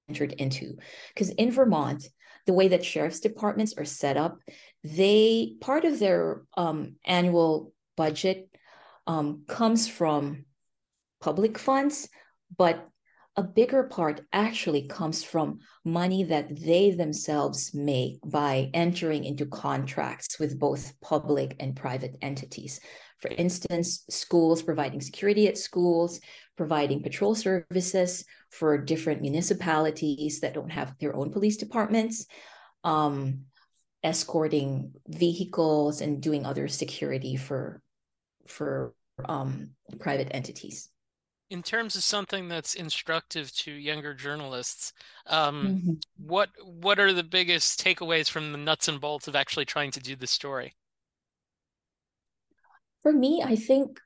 entered 0.09 0.33
into. 0.33 0.77
Because 1.15 1.31
in 1.31 1.51
Vermont, 1.51 2.07
the 2.47 2.53
way 2.53 2.69
that 2.69 2.85
sheriff's 2.85 3.21
departments 3.21 3.75
are 3.79 3.85
set 3.85 4.17
up, 4.19 4.39
they 4.85 5.55
part 5.61 5.85
of 5.85 5.99
their 5.99 6.43
um, 6.57 6.97
annual 7.05 7.73
budget 7.97 8.51
um, 9.07 9.45
comes 9.47 9.89
from 9.89 10.45
public 11.23 11.57
funds, 11.57 12.09
but 12.59 12.89
a 13.37 13.43
bigger 13.43 13.85
part 13.85 14.21
actually 14.33 14.87
comes 14.89 15.25
from 15.25 15.61
money 15.85 16.25
that 16.25 16.61
they 16.61 16.91
themselves 16.91 17.73
make 17.73 18.19
by 18.27 18.71
entering 18.75 19.25
into 19.25 19.47
contracts 19.47 20.39
with 20.39 20.59
both 20.59 20.93
public 21.01 21.57
and 21.59 21.75
private 21.75 22.17
entities. 22.21 22.81
For 23.21 23.29
instance, 23.29 24.05
schools 24.11 24.61
providing 24.63 25.01
security 25.01 25.49
at 25.49 25.57
schools, 25.57 26.21
providing 26.59 27.03
patrol 27.03 27.35
services 27.35 28.25
for 28.51 28.77
different 28.77 29.23
municipalities 29.23 30.41
that 30.41 30.53
don't 30.53 30.73
have 30.73 30.95
their 30.99 31.17
own 31.17 31.31
police 31.31 31.57
departments, 31.57 32.27
um, 32.85 33.45
escorting 34.03 34.93
vehicles 35.09 36.03
and 36.03 36.21
doing 36.21 36.45
other 36.45 36.69
security 36.69 37.37
for 37.37 37.81
for 38.47 38.93
um, 39.25 39.71
private 40.01 40.29
entities 40.33 40.92
in 41.53 41.63
terms 41.63 41.97
of 41.97 42.03
something 42.03 42.49
that's 42.49 42.73
instructive 42.73 43.53
to 43.53 43.71
younger 43.71 44.15
journalists, 44.15 44.95
um, 45.27 45.67
mm-hmm. 45.67 45.93
what 46.17 46.49
what 46.65 46.99
are 46.99 47.13
the 47.13 47.23
biggest 47.23 47.79
takeaways 47.85 48.31
from 48.31 48.53
the 48.53 48.59
nuts 48.59 48.89
and 48.89 48.99
bolts 48.99 49.29
of 49.29 49.37
actually 49.37 49.67
trying 49.67 49.91
to 49.91 50.01
do 50.01 50.17
the 50.17 50.27
story? 50.27 50.75
For 53.03 53.13
me, 53.13 53.43
I 53.45 53.57
think 53.57 54.01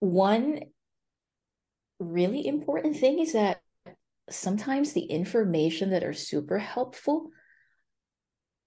one 0.00 0.60
really 2.00 2.44
important 2.48 2.96
thing 2.96 3.20
is 3.20 3.34
that 3.34 3.60
sometimes 4.28 4.92
the 4.92 5.04
information 5.04 5.90
that 5.90 6.02
are 6.02 6.12
super 6.12 6.58
helpful 6.58 7.30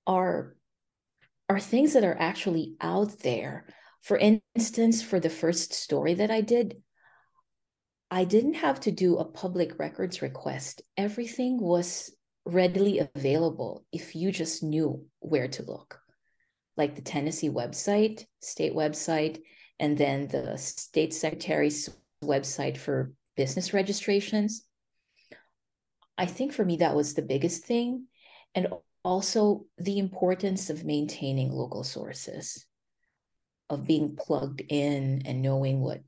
are 0.08 0.56
are 1.50 1.60
things 1.60 1.92
that 1.94 2.06
are 2.06 2.18
actually 2.18 2.76
out 2.80 3.20
there. 3.20 3.66
For 4.04 4.18
instance, 4.18 5.02
for 5.02 5.20
the 5.20 5.30
first 5.30 5.74
story 5.74 6.14
that 6.14 6.32
I 6.32 6.40
did, 6.40 6.78
I 8.12 8.24
didn't 8.24 8.56
have 8.56 8.80
to 8.82 8.92
do 8.92 9.18
a 9.18 9.26
public 9.26 9.78
records 9.78 10.22
request. 10.22 10.82
Everything 10.98 11.60
was 11.60 12.12
readily 12.46 13.00
available 13.00 13.86
if 13.92 14.16
you 14.16 14.32
just 14.32 14.64
knew 14.64 15.06
where 15.20 15.48
to 15.48 15.64
look, 15.64 16.00
like 16.76 16.96
the 16.96 17.02
Tennessee 17.02 17.50
website, 17.50 18.26
state 18.42 18.74
website, 18.74 19.42
and 19.80 19.98
then 19.98 20.28
the 20.28 20.58
state 20.58 21.14
secretary's 21.14 21.90
website 22.24 22.78
for 22.78 23.14
business 23.38 23.74
registrations. 23.74 24.66
I 26.18 26.26
think 26.26 26.52
for 26.52 26.66
me, 26.66 26.78
that 26.78 26.96
was 26.96 27.14
the 27.14 27.22
biggest 27.22 27.64
thing. 27.64 28.08
And 28.56 28.68
also 29.04 29.66
the 29.78 30.00
importance 30.00 30.70
of 30.70 30.84
maintaining 30.84 31.52
local 31.52 31.84
sources, 31.84 32.66
of 33.70 33.86
being 33.86 34.16
plugged 34.16 34.62
in 34.68 35.22
and 35.26 35.42
knowing 35.42 35.80
what 35.82 36.02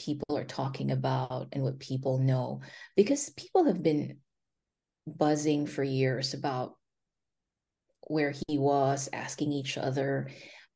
people 0.00 0.36
are 0.36 0.44
talking 0.44 0.90
about 0.90 1.48
and 1.52 1.62
what 1.62 1.78
people 1.78 2.18
know 2.18 2.62
because 2.96 3.30
people 3.30 3.64
have 3.64 3.82
been 3.82 4.16
buzzing 5.06 5.66
for 5.66 5.82
years 5.84 6.32
about 6.32 6.74
where 8.06 8.32
he 8.48 8.58
was 8.58 9.08
asking 9.12 9.52
each 9.52 9.76
other. 9.76 10.30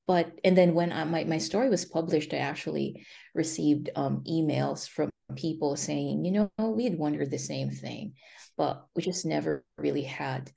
But 0.06 0.38
and 0.44 0.56
then 0.56 0.74
when 0.74 0.92
I, 0.92 1.04
my, 1.04 1.24
my 1.24 1.38
story 1.38 1.70
was 1.70 1.86
published 1.86 2.34
i 2.34 2.36
actually 2.36 3.06
received 3.34 3.88
um, 3.96 4.22
emails 4.28 4.86
from 4.86 5.08
people 5.34 5.74
saying 5.76 6.22
you 6.26 6.30
know 6.32 6.50
we 6.58 6.84
had 6.84 6.98
wondered 6.98 7.30
the 7.30 7.38
same 7.38 7.70
thing 7.70 8.12
but 8.58 8.84
we 8.94 9.02
just 9.02 9.24
never 9.24 9.64
really 9.78 10.02
had 10.02 10.52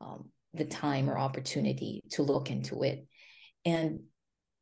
um, 0.00 0.30
the 0.54 0.64
time 0.64 1.10
or 1.10 1.18
opportunity 1.18 2.00
to 2.12 2.22
look 2.22 2.50
into 2.50 2.84
it. 2.84 3.06
And 3.64 4.04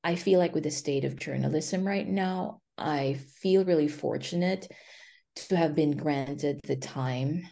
i 0.02 0.14
feel 0.16 0.38
like 0.38 0.54
with 0.54 0.64
the 0.64 0.70
state 0.70 1.04
of 1.04 1.20
journalism 1.20 1.86
right 1.86 2.08
now 2.08 2.62
I 2.78 3.18
feel 3.40 3.64
really 3.64 3.88
fortunate 3.88 4.66
to 5.37 5.56
have 5.56 5.74
been 5.74 5.96
granted 5.96 6.61
the 6.64 6.76
time 6.76 7.42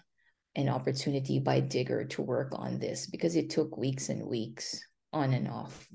and 0.55 0.69
opportunity 0.69 1.39
by 1.39 1.61
Digger 1.61 2.05
to 2.05 2.23
work 2.23 2.53
on 2.53 2.79
this 2.79 3.07
because 3.07 3.37
it 3.37 3.51
took 3.51 3.77
weeks 3.77 4.09
and 4.09 4.27
weeks 4.27 4.81
on 5.13 5.33
and 5.33 5.49
off 5.49 5.87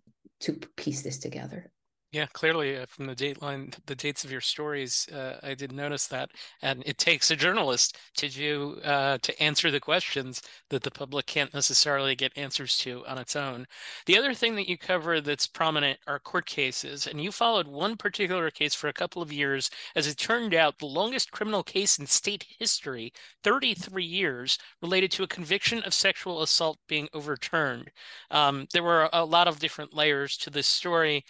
to 0.41 0.53
piece 0.75 1.01
this 1.01 1.19
together. 1.19 1.71
Yeah, 2.15 2.27
clearly 2.27 2.77
uh, 2.77 2.85
from 2.85 3.07
the 3.07 3.13
date 3.13 3.41
line, 3.41 3.73
the 3.87 3.93
dates 3.93 4.23
of 4.23 4.31
your 4.31 4.39
stories, 4.39 5.05
uh, 5.09 5.37
I 5.43 5.53
did 5.53 5.73
notice 5.73 6.07
that, 6.07 6.31
and 6.61 6.81
it 6.85 6.97
takes 6.97 7.29
a 7.29 7.35
journalist 7.35 7.97
to 8.15 8.29
do 8.29 8.79
uh, 8.85 9.17
to 9.17 9.43
answer 9.43 9.69
the 9.69 9.81
questions 9.81 10.41
that 10.69 10.83
the 10.83 10.91
public 10.91 11.25
can't 11.25 11.53
necessarily 11.53 12.15
get 12.15 12.31
answers 12.37 12.77
to 12.77 13.05
on 13.05 13.17
its 13.17 13.35
own. 13.35 13.65
The 14.05 14.17
other 14.17 14.33
thing 14.33 14.55
that 14.55 14.69
you 14.69 14.77
cover 14.77 15.19
that's 15.19 15.45
prominent 15.45 15.99
are 16.07 16.19
court 16.19 16.45
cases, 16.45 17.05
and 17.05 17.21
you 17.21 17.33
followed 17.33 17.67
one 17.67 17.97
particular 17.97 18.49
case 18.49 18.73
for 18.73 18.87
a 18.87 18.93
couple 18.93 19.21
of 19.21 19.33
years. 19.33 19.69
As 19.93 20.07
it 20.07 20.17
turned 20.17 20.53
out, 20.53 20.79
the 20.79 20.85
longest 20.85 21.31
criminal 21.31 21.63
case 21.63 21.99
in 21.99 22.07
state 22.07 22.45
history, 22.59 23.11
33 23.43 24.05
years, 24.05 24.57
related 24.81 25.11
to 25.11 25.23
a 25.23 25.27
conviction 25.27 25.83
of 25.83 25.93
sexual 25.93 26.41
assault 26.41 26.79
being 26.87 27.09
overturned. 27.13 27.91
Um, 28.31 28.67
there 28.71 28.83
were 28.83 29.09
a 29.11 29.25
lot 29.25 29.49
of 29.49 29.59
different 29.59 29.93
layers 29.93 30.37
to 30.37 30.49
this 30.49 30.67
story 30.67 31.25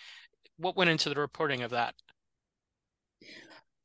what 0.58 0.76
went 0.76 0.90
into 0.90 1.10
the 1.10 1.20
reporting 1.20 1.62
of 1.62 1.72
that? 1.72 1.96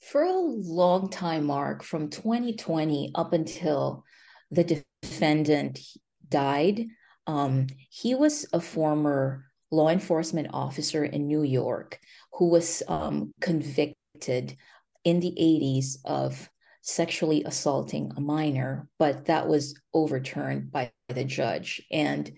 For 0.00 0.22
a 0.22 0.32
long 0.32 1.10
time, 1.10 1.44
Mark, 1.44 1.82
from 1.82 2.08
2020 2.08 3.12
up 3.14 3.32
until 3.32 4.04
the 4.50 4.82
defendant 5.02 5.80
died, 6.28 6.86
um, 7.26 7.66
he 7.90 8.14
was 8.14 8.46
a 8.52 8.60
former 8.60 9.44
law 9.70 9.88
enforcement 9.88 10.48
officer 10.52 11.04
in 11.04 11.28
New 11.28 11.42
York 11.42 11.98
who 12.32 12.48
was 12.48 12.82
um, 12.88 13.32
convicted 13.40 14.56
in 15.04 15.20
the 15.20 15.32
80s 15.38 15.98
of 16.04 16.48
sexually 16.82 17.44
assaulting 17.44 18.12
a 18.16 18.20
minor, 18.20 18.88
but 18.98 19.26
that 19.26 19.46
was 19.46 19.78
overturned 19.92 20.72
by 20.72 20.90
the 21.08 21.24
judge. 21.24 21.82
And 21.90 22.32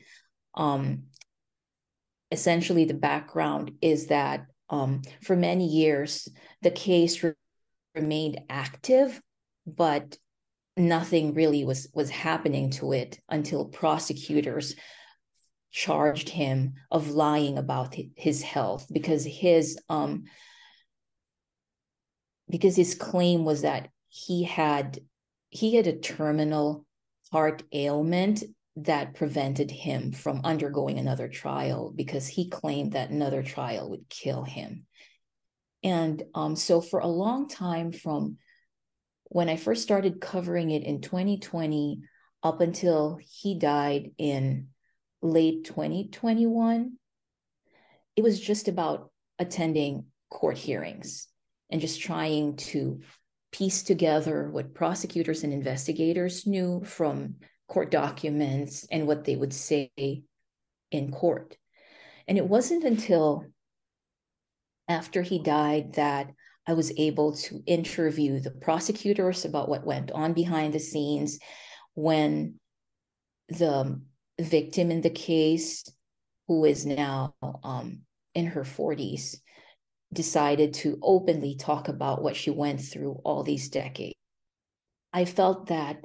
um, 0.55 1.05
essentially 2.33 2.85
the 2.87 2.95
background 2.95 3.73
is 3.83 4.07
that 4.07 4.47
um, 4.71 5.03
for 5.23 5.37
many 5.37 5.67
years 5.67 6.29
the 6.63 6.71
case 6.71 7.23
re- 7.23 7.35
remained 7.95 8.41
active 8.49 9.21
but 9.67 10.17
nothing 10.77 11.35
really 11.35 11.65
was 11.65 11.89
was 11.95 12.09
happening 12.09 12.71
to 12.71 12.93
it 12.93 13.21
until 13.29 13.67
prosecutors 13.67 14.75
charged 15.71 16.31
him 16.31 16.75
of 16.91 17.11
lying 17.11 17.59
about 17.59 17.95
his 18.17 18.43
health 18.43 18.87
because 18.91 19.25
his 19.25 19.79
um 19.91 20.25
because 22.49 22.77
his 22.77 22.95
claim 22.95 23.45
was 23.45 23.63
that 23.63 23.89
he 24.09 24.43
had 24.45 24.99
he 25.51 25.75
had 25.75 25.87
a 25.87 25.99
terminal 25.99 26.87
heart 27.31 27.63
ailment 27.73 28.43
that 28.77 29.15
prevented 29.15 29.71
him 29.71 30.13
from 30.13 30.41
undergoing 30.45 30.99
another 30.99 31.29
trial 31.29 31.93
because 31.95 32.27
he 32.27 32.49
claimed 32.49 32.93
that 32.93 33.11
another 33.11 33.43
trial 33.43 33.91
would 33.91 34.09
kill 34.09 34.45
him. 34.45 34.87
And 35.85 36.23
um, 36.35 36.57
so, 36.57 36.81
for 36.81 37.01
a 37.01 37.07
long 37.07 37.49
time, 37.49 37.93
from 37.93 38.39
when 39.25 39.49
I 39.49 39.57
first 39.57 39.83
started 39.83 40.21
covering 40.21 40.71
it 40.71 40.85
in 40.85 41.01
2020 41.01 42.03
up 42.43 42.61
until 42.61 43.19
he 43.21 43.59
died 43.59 44.13
in 44.19 44.69
late 45.21 45.65
2021, 45.65 46.93
it 48.17 48.23
was 48.23 48.41
just 48.41 48.69
about 48.69 49.11
attending 49.39 50.07
court 50.31 50.57
hearings 50.57 51.29
and 51.71 51.81
just 51.81 52.01
trying 52.01 52.57
to 52.57 53.01
piece 53.51 53.83
together 53.83 54.49
what 54.51 54.75
prosecutors 54.75 55.45
and 55.45 55.53
investigators 55.53 56.47
knew 56.47 56.83
from 56.85 57.37
court 57.73 57.91
documents 57.91 58.87
and 58.91 59.07
what 59.07 59.25
they 59.25 59.35
would 59.35 59.55
say 59.55 59.91
in 60.91 61.11
court. 61.11 61.57
And 62.29 62.37
it 62.37 62.47
wasn't 62.47 62.85
until 62.85 63.47
after 64.89 65.23
he 65.23 65.39
died 65.39 65.95
that 65.95 66.29
I 66.67 66.75
was 66.75 66.93
able 66.99 67.35
to 67.37 67.63
interview 67.67 68.41
the 68.41 68.51
prosecutors 68.51 69.47
about 69.47 69.71
what 69.71 69.87
went 69.87 70.11
on 70.11 70.35
behind 70.35 70.75
the 70.75 70.81
scenes 70.81 71.39
when 71.95 72.61
the 73.49 74.03
victim 74.39 74.91
in 74.91 75.01
the 75.01 75.11
case, 75.11 75.85
who 76.49 76.67
is 76.67 76.85
now 76.85 77.35
um, 77.65 78.03
in 78.35 78.49
her 78.49 78.65
40s, 78.65 79.37
decided 80.13 80.75
to 80.75 80.99
openly 81.03 81.57
talk 81.57 81.89
about 81.89 82.23
what 82.23 82.37
she 82.37 82.51
went 82.51 82.83
through 82.83 83.19
all 83.25 83.43
these 83.43 83.71
decades. 83.71 84.15
I 85.11 85.25
felt 85.25 85.69
that 85.69 86.05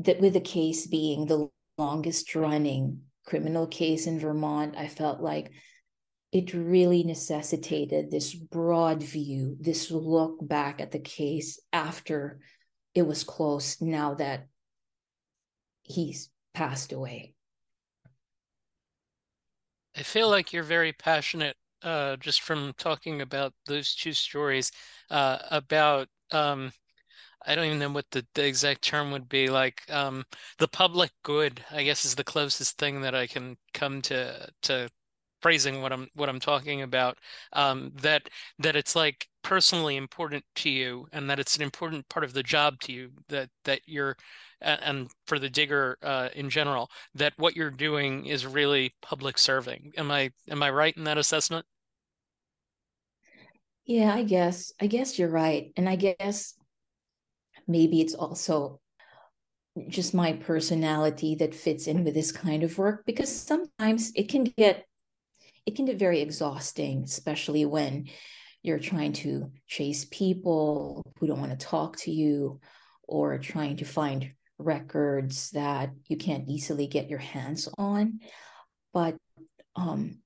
that 0.00 0.20
with 0.20 0.32
the 0.32 0.40
case 0.40 0.86
being 0.86 1.26
the 1.26 1.48
longest 1.78 2.34
running 2.34 3.02
criminal 3.26 3.66
case 3.66 4.06
in 4.06 4.18
Vermont, 4.18 4.74
I 4.76 4.88
felt 4.88 5.20
like 5.20 5.52
it 6.32 6.54
really 6.54 7.02
necessitated 7.02 8.10
this 8.10 8.34
broad 8.34 9.02
view, 9.02 9.56
this 9.60 9.90
look 9.90 10.36
back 10.40 10.80
at 10.80 10.90
the 10.90 10.98
case 10.98 11.60
after 11.72 12.40
it 12.94 13.02
was 13.02 13.24
closed, 13.24 13.82
now 13.82 14.14
that 14.14 14.46
he's 15.82 16.30
passed 16.54 16.92
away. 16.92 17.34
I 19.96 20.02
feel 20.02 20.30
like 20.30 20.52
you're 20.52 20.62
very 20.62 20.92
passionate 20.92 21.56
uh, 21.82 22.16
just 22.16 22.42
from 22.42 22.72
talking 22.78 23.20
about 23.20 23.52
those 23.66 23.94
two 23.94 24.12
stories 24.12 24.70
uh, 25.10 25.38
about 25.50 26.08
um, 26.30 26.72
I 27.46 27.54
don't 27.54 27.66
even 27.66 27.78
know 27.78 27.90
what 27.90 28.10
the, 28.10 28.26
the 28.34 28.46
exact 28.46 28.82
term 28.82 29.10
would 29.12 29.28
be 29.28 29.48
like 29.48 29.82
um, 29.90 30.24
the 30.58 30.68
public 30.68 31.10
good 31.22 31.64
I 31.70 31.82
guess 31.82 32.04
is 32.04 32.14
the 32.14 32.24
closest 32.24 32.78
thing 32.78 33.00
that 33.02 33.14
I 33.14 33.26
can 33.26 33.56
come 33.74 34.02
to 34.02 34.48
to 34.62 34.88
phrasing 35.42 35.80
what 35.82 35.92
I'm 35.92 36.08
what 36.14 36.28
I'm 36.28 36.40
talking 36.40 36.82
about 36.82 37.18
um, 37.52 37.92
that 38.02 38.28
that 38.58 38.76
it's 38.76 38.94
like 38.94 39.28
personally 39.42 39.96
important 39.96 40.44
to 40.56 40.70
you 40.70 41.08
and 41.12 41.30
that 41.30 41.38
it's 41.40 41.56
an 41.56 41.62
important 41.62 42.08
part 42.10 42.24
of 42.24 42.34
the 42.34 42.42
job 42.42 42.78
to 42.80 42.92
you 42.92 43.10
that 43.28 43.48
that 43.64 43.80
you're 43.86 44.16
and 44.60 45.10
for 45.26 45.38
the 45.38 45.48
digger 45.48 45.96
uh, 46.02 46.28
in 46.34 46.50
general 46.50 46.90
that 47.14 47.32
what 47.38 47.56
you're 47.56 47.70
doing 47.70 48.26
is 48.26 48.46
really 48.46 48.94
public 49.00 49.38
serving. 49.38 49.92
Am 49.96 50.10
I 50.10 50.30
am 50.48 50.62
I 50.62 50.70
right 50.70 50.96
in 50.96 51.04
that 51.04 51.18
assessment? 51.18 51.64
Yeah 53.84 54.14
I 54.14 54.22
guess 54.22 54.72
I 54.80 54.86
guess 54.86 55.18
you're 55.18 55.28
right. 55.28 55.72
And 55.76 55.88
I 55.88 55.96
guess 55.96 56.54
maybe 57.70 58.00
it's 58.00 58.14
also 58.14 58.80
just 59.88 60.14
my 60.14 60.32
personality 60.32 61.36
that 61.36 61.54
fits 61.54 61.86
in 61.86 62.04
with 62.04 62.14
this 62.14 62.32
kind 62.32 62.62
of 62.62 62.76
work 62.76 63.04
because 63.06 63.34
sometimes 63.34 64.12
it 64.16 64.28
can 64.28 64.44
get 64.44 64.84
it 65.66 65.76
can 65.76 65.84
get 65.84 65.98
very 65.98 66.20
exhausting, 66.20 67.04
especially 67.04 67.64
when 67.64 68.08
you're 68.62 68.78
trying 68.78 69.12
to 69.12 69.50
chase 69.66 70.06
people 70.10 71.02
who 71.18 71.26
don't 71.26 71.40
want 71.40 71.58
to 71.58 71.66
talk 71.66 71.96
to 71.98 72.10
you 72.10 72.60
or 73.06 73.38
trying 73.38 73.76
to 73.76 73.84
find 73.84 74.32
records 74.58 75.50
that 75.50 75.90
you 76.08 76.16
can't 76.16 76.48
easily 76.48 76.86
get 76.86 77.08
your 77.08 77.18
hands 77.18 77.68
on. 77.78 78.20
But 78.92 79.16
um, 79.76 80.20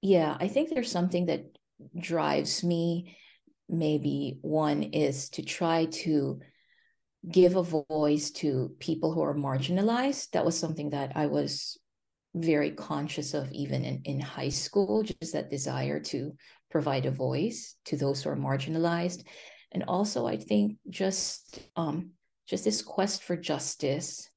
yeah, 0.00 0.36
I 0.38 0.48
think 0.48 0.70
there's 0.70 0.90
something 0.90 1.26
that 1.26 1.44
drives 1.98 2.64
me. 2.64 3.16
Maybe 3.68 4.38
one 4.42 4.82
is 4.82 5.30
to 5.30 5.42
try 5.42 5.86
to 5.86 6.40
give 7.30 7.56
a 7.56 7.84
voice 7.88 8.30
to 8.30 8.74
people 8.78 9.12
who 9.12 9.22
are 9.22 9.34
marginalized. 9.34 10.30
That 10.30 10.44
was 10.44 10.58
something 10.58 10.90
that 10.90 11.12
I 11.16 11.26
was 11.26 11.78
very 12.34 12.72
conscious 12.72 13.34
of 13.34 13.50
even 13.52 13.84
in, 13.84 14.02
in 14.04 14.20
high 14.20 14.48
school, 14.48 15.02
just 15.02 15.32
that 15.32 15.50
desire 15.50 16.00
to 16.00 16.32
provide 16.70 17.06
a 17.06 17.10
voice 17.10 17.76
to 17.86 17.96
those 17.96 18.22
who 18.22 18.30
are 18.30 18.36
marginalized. 18.36 19.24
And 19.72 19.84
also, 19.88 20.26
I 20.26 20.36
think 20.36 20.78
just 20.90 21.60
um, 21.76 22.10
just 22.46 22.64
this 22.64 22.82
quest 22.82 23.22
for 23.22 23.36
justice. 23.36 24.28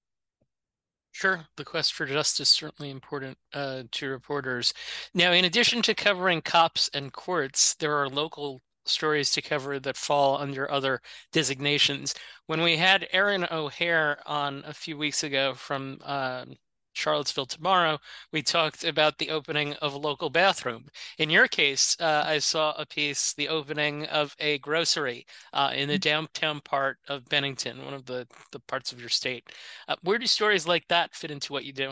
Sure, 1.12 1.48
the 1.58 1.66
quest 1.66 1.94
for 1.94 2.06
justice 2.06 2.50
certainly 2.50 2.92
important 2.92 3.38
uh, 3.54 3.84
to 3.92 4.10
reporters. 4.10 4.74
Now, 5.16 5.32
in 5.32 5.46
addition 5.46 5.82
to 5.84 5.96
covering 5.96 6.42
cops 6.42 6.90
and 6.94 7.12
courts, 7.12 7.74
there 7.76 7.96
are 7.96 8.08
local 8.08 8.62
stories 8.90 9.32
to 9.32 9.42
cover 9.42 9.80
that 9.80 9.98
fall 9.98 10.38
under 10.38 10.70
other 10.70 11.02
designations. 11.32 12.14
When 12.46 12.62
we 12.62 12.78
had 12.78 13.08
Erin 13.12 13.48
O'Hare 13.52 14.20
on 14.26 14.64
a 14.66 14.74
few 14.74 14.98
weeks 14.98 15.24
ago 15.24 15.54
from 15.54 16.00
uh, 16.04 16.46
Charlottesville 16.94 17.46
tomorrow, 17.46 18.00
we 18.32 18.42
talked 18.42 18.84
about 18.84 19.18
the 19.18 19.30
opening 19.30 19.74
of 19.76 19.94
a 19.94 20.00
local 20.00 20.30
bathroom. 20.30 20.88
In 21.20 21.30
your 21.30 21.48
case, 21.48 21.96
uh, 22.00 22.24
I 22.26 22.40
saw 22.40 22.74
a 22.78 22.86
piece, 22.86 23.34
the 23.34 23.50
opening 23.50 24.06
of 24.08 24.36
a 24.40 24.58
grocery 24.58 25.26
uh, 25.54 25.72
in 25.76 25.88
the 25.88 25.96
mm-hmm. 25.96 26.10
downtown 26.10 26.62
part 26.62 26.98
of 27.08 27.30
Bennington, 27.30 27.86
one 27.86 27.94
of 27.94 28.06
the, 28.06 28.28
the 28.52 28.60
parts 28.62 28.92
of 28.92 29.00
your 29.00 29.10
state. 29.10 29.52
Uh, 29.88 29.96
where 30.02 30.18
do 30.18 30.26
stories 30.26 30.68
like 30.68 30.88
that 30.88 31.14
fit 31.16 31.32
into 31.32 31.54
what 31.54 31.66
you 31.66 31.74
do? 31.74 31.92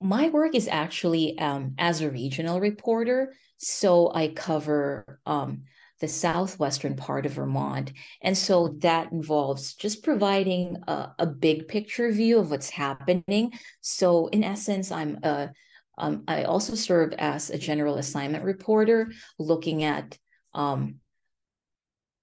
My 0.00 0.30
work 0.30 0.54
is 0.54 0.68
actually 0.68 1.38
um, 1.38 1.74
as 1.78 2.00
a 2.00 2.10
regional 2.10 2.60
reporter. 2.60 3.34
So 3.58 4.10
I 4.14 4.28
cover 4.28 5.20
um, 5.26 5.64
the 6.00 6.08
southwestern 6.08 6.96
part 6.96 7.26
of 7.26 7.32
Vermont. 7.32 7.92
And 8.22 8.36
so 8.36 8.76
that 8.78 9.12
involves 9.12 9.74
just 9.74 10.02
providing 10.02 10.78
a, 10.88 11.12
a 11.18 11.26
big 11.26 11.68
picture 11.68 12.10
view 12.10 12.38
of 12.38 12.50
what's 12.50 12.70
happening. 12.70 13.52
So, 13.82 14.28
in 14.28 14.42
essence, 14.42 14.90
I'm 14.90 15.18
a 15.22 15.50
um, 15.98 16.24
I 16.26 16.44
also 16.44 16.74
serve 16.74 17.12
as 17.18 17.50
a 17.50 17.58
general 17.58 17.96
assignment 17.96 18.42
reporter, 18.42 19.12
looking 19.38 19.84
at 19.84 20.16
um, 20.54 20.96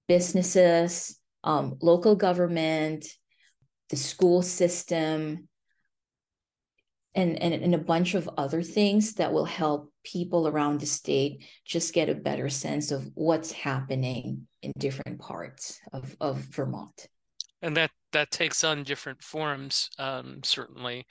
businesses, 0.08 1.20
um, 1.44 1.78
local 1.80 2.16
government, 2.16 3.06
the 3.90 3.96
school 3.96 4.42
system, 4.42 5.48
and, 7.18 7.42
and, 7.42 7.54
and 7.56 7.74
a 7.74 7.80
bunch 7.80 8.14
of 8.14 8.30
other 8.38 8.62
things 8.62 9.16
that 9.16 9.34
will 9.34 9.44
help 9.44 9.92
people 10.04 10.48
around 10.48 10.80
the 10.80 10.86
state 10.86 11.44
just 11.66 11.92
get 11.94 12.10
a 12.10 12.16
better 12.16 12.48
sense 12.48 12.92
of 12.92 13.10
what's 13.16 13.52
happening 13.52 14.48
in 14.62 14.72
different 14.78 15.20
parts 15.20 15.80
of, 15.92 16.16
of 16.22 16.38
Vermont. 16.38 17.08
And 17.64 17.76
that 17.76 17.90
that 18.14 18.30
takes 18.30 18.64
on 18.64 18.84
different 18.84 19.24
forms, 19.24 19.90
um, 19.98 20.42
certainly 20.44 21.08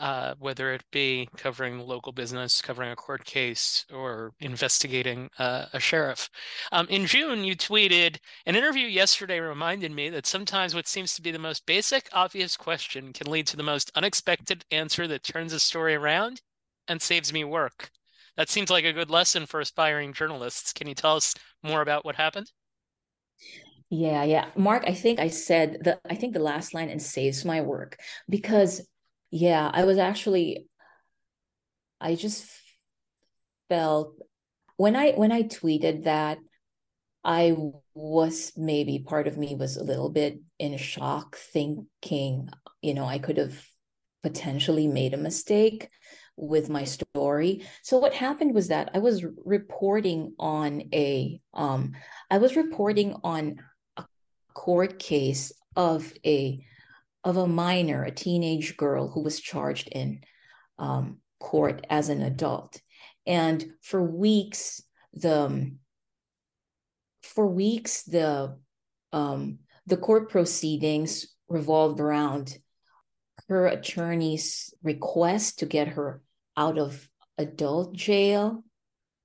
uh, 0.00 0.34
whether 0.38 0.72
it 0.72 0.82
be 0.90 1.28
covering 1.36 1.78
local 1.78 2.10
business, 2.10 2.62
covering 2.62 2.90
a 2.90 2.96
court 2.96 3.24
case, 3.24 3.84
or 3.92 4.32
investigating 4.40 5.28
uh, 5.38 5.66
a 5.74 5.78
sheriff. 5.78 6.30
Um, 6.72 6.86
in 6.88 7.06
June, 7.06 7.44
you 7.44 7.54
tweeted 7.54 8.16
an 8.46 8.56
interview 8.56 8.86
yesterday 8.86 9.38
reminded 9.38 9.92
me 9.92 10.08
that 10.08 10.26
sometimes 10.26 10.74
what 10.74 10.88
seems 10.88 11.14
to 11.14 11.22
be 11.22 11.30
the 11.30 11.38
most 11.38 11.66
basic, 11.66 12.08
obvious 12.12 12.56
question 12.56 13.12
can 13.12 13.30
lead 13.30 13.46
to 13.48 13.56
the 13.58 13.62
most 13.62 13.92
unexpected 13.94 14.64
answer 14.70 15.06
that 15.06 15.22
turns 15.22 15.52
a 15.52 15.60
story 15.60 15.94
around 15.94 16.40
and 16.88 17.00
saves 17.00 17.32
me 17.32 17.44
work. 17.44 17.90
That 18.36 18.48
seems 18.48 18.70
like 18.70 18.86
a 18.86 18.92
good 18.94 19.10
lesson 19.10 19.44
for 19.44 19.60
aspiring 19.60 20.14
journalists. 20.14 20.72
Can 20.72 20.88
you 20.88 20.94
tell 20.94 21.16
us 21.16 21.34
more 21.62 21.82
about 21.82 22.06
what 22.06 22.16
happened? 22.16 22.50
Yeah, 23.90 24.22
yeah. 24.22 24.46
Mark, 24.56 24.84
I 24.86 24.94
think 24.94 25.18
I 25.18 25.28
said 25.28 25.78
the 25.82 25.98
I 26.08 26.14
think 26.14 26.32
the 26.32 26.40
last 26.40 26.74
line 26.74 26.88
and 26.88 27.02
saves 27.02 27.44
my 27.44 27.60
work 27.60 27.98
because 28.28 28.80
yeah, 29.30 29.70
I 29.72 29.84
was 29.84 29.98
actually 29.98 30.66
I 32.00 32.14
just 32.14 32.46
felt 33.68 34.14
when 34.76 34.96
I 34.96 35.12
when 35.12 35.32
I 35.32 35.42
tweeted 35.42 36.04
that 36.04 36.38
I 37.22 37.54
was 37.94 38.52
maybe 38.56 39.04
part 39.06 39.28
of 39.28 39.36
me 39.36 39.54
was 39.54 39.76
a 39.76 39.84
little 39.84 40.08
bit 40.08 40.40
in 40.58 40.76
shock 40.78 41.36
thinking, 41.36 42.48
you 42.80 42.94
know, 42.94 43.04
I 43.04 43.18
could 43.18 43.36
have 43.36 43.62
potentially 44.22 44.86
made 44.86 45.12
a 45.12 45.18
mistake 45.18 45.90
with 46.36 46.70
my 46.70 46.84
story. 46.84 47.66
So 47.82 47.98
what 47.98 48.14
happened 48.14 48.54
was 48.54 48.68
that 48.68 48.90
I 48.94 48.98
was 48.98 49.24
reporting 49.44 50.34
on 50.38 50.84
a 50.94 51.40
um 51.52 51.92
I 52.30 52.38
was 52.38 52.56
reporting 52.56 53.16
on 53.22 53.60
a 53.98 54.04
court 54.54 54.98
case 54.98 55.52
of 55.76 56.12
a 56.24 56.64
of 57.24 57.36
a 57.36 57.46
minor, 57.46 58.02
a 58.04 58.10
teenage 58.10 58.76
girl 58.76 59.08
who 59.08 59.22
was 59.22 59.40
charged 59.40 59.88
in 59.88 60.20
um, 60.78 61.18
court 61.38 61.84
as 61.90 62.08
an 62.08 62.22
adult. 62.22 62.80
And 63.26 63.64
for 63.82 64.02
weeks, 64.02 64.82
the 65.12 65.44
um, 65.44 65.78
for 67.22 67.46
weeks 67.46 68.02
the 68.04 68.56
um, 69.12 69.58
the 69.86 69.96
court 69.96 70.30
proceedings 70.30 71.26
revolved 71.48 72.00
around 72.00 72.56
her 73.48 73.66
attorney's 73.66 74.72
request 74.82 75.58
to 75.58 75.66
get 75.66 75.88
her 75.88 76.22
out 76.56 76.78
of 76.78 77.08
adult 77.38 77.94
jail 77.94 78.62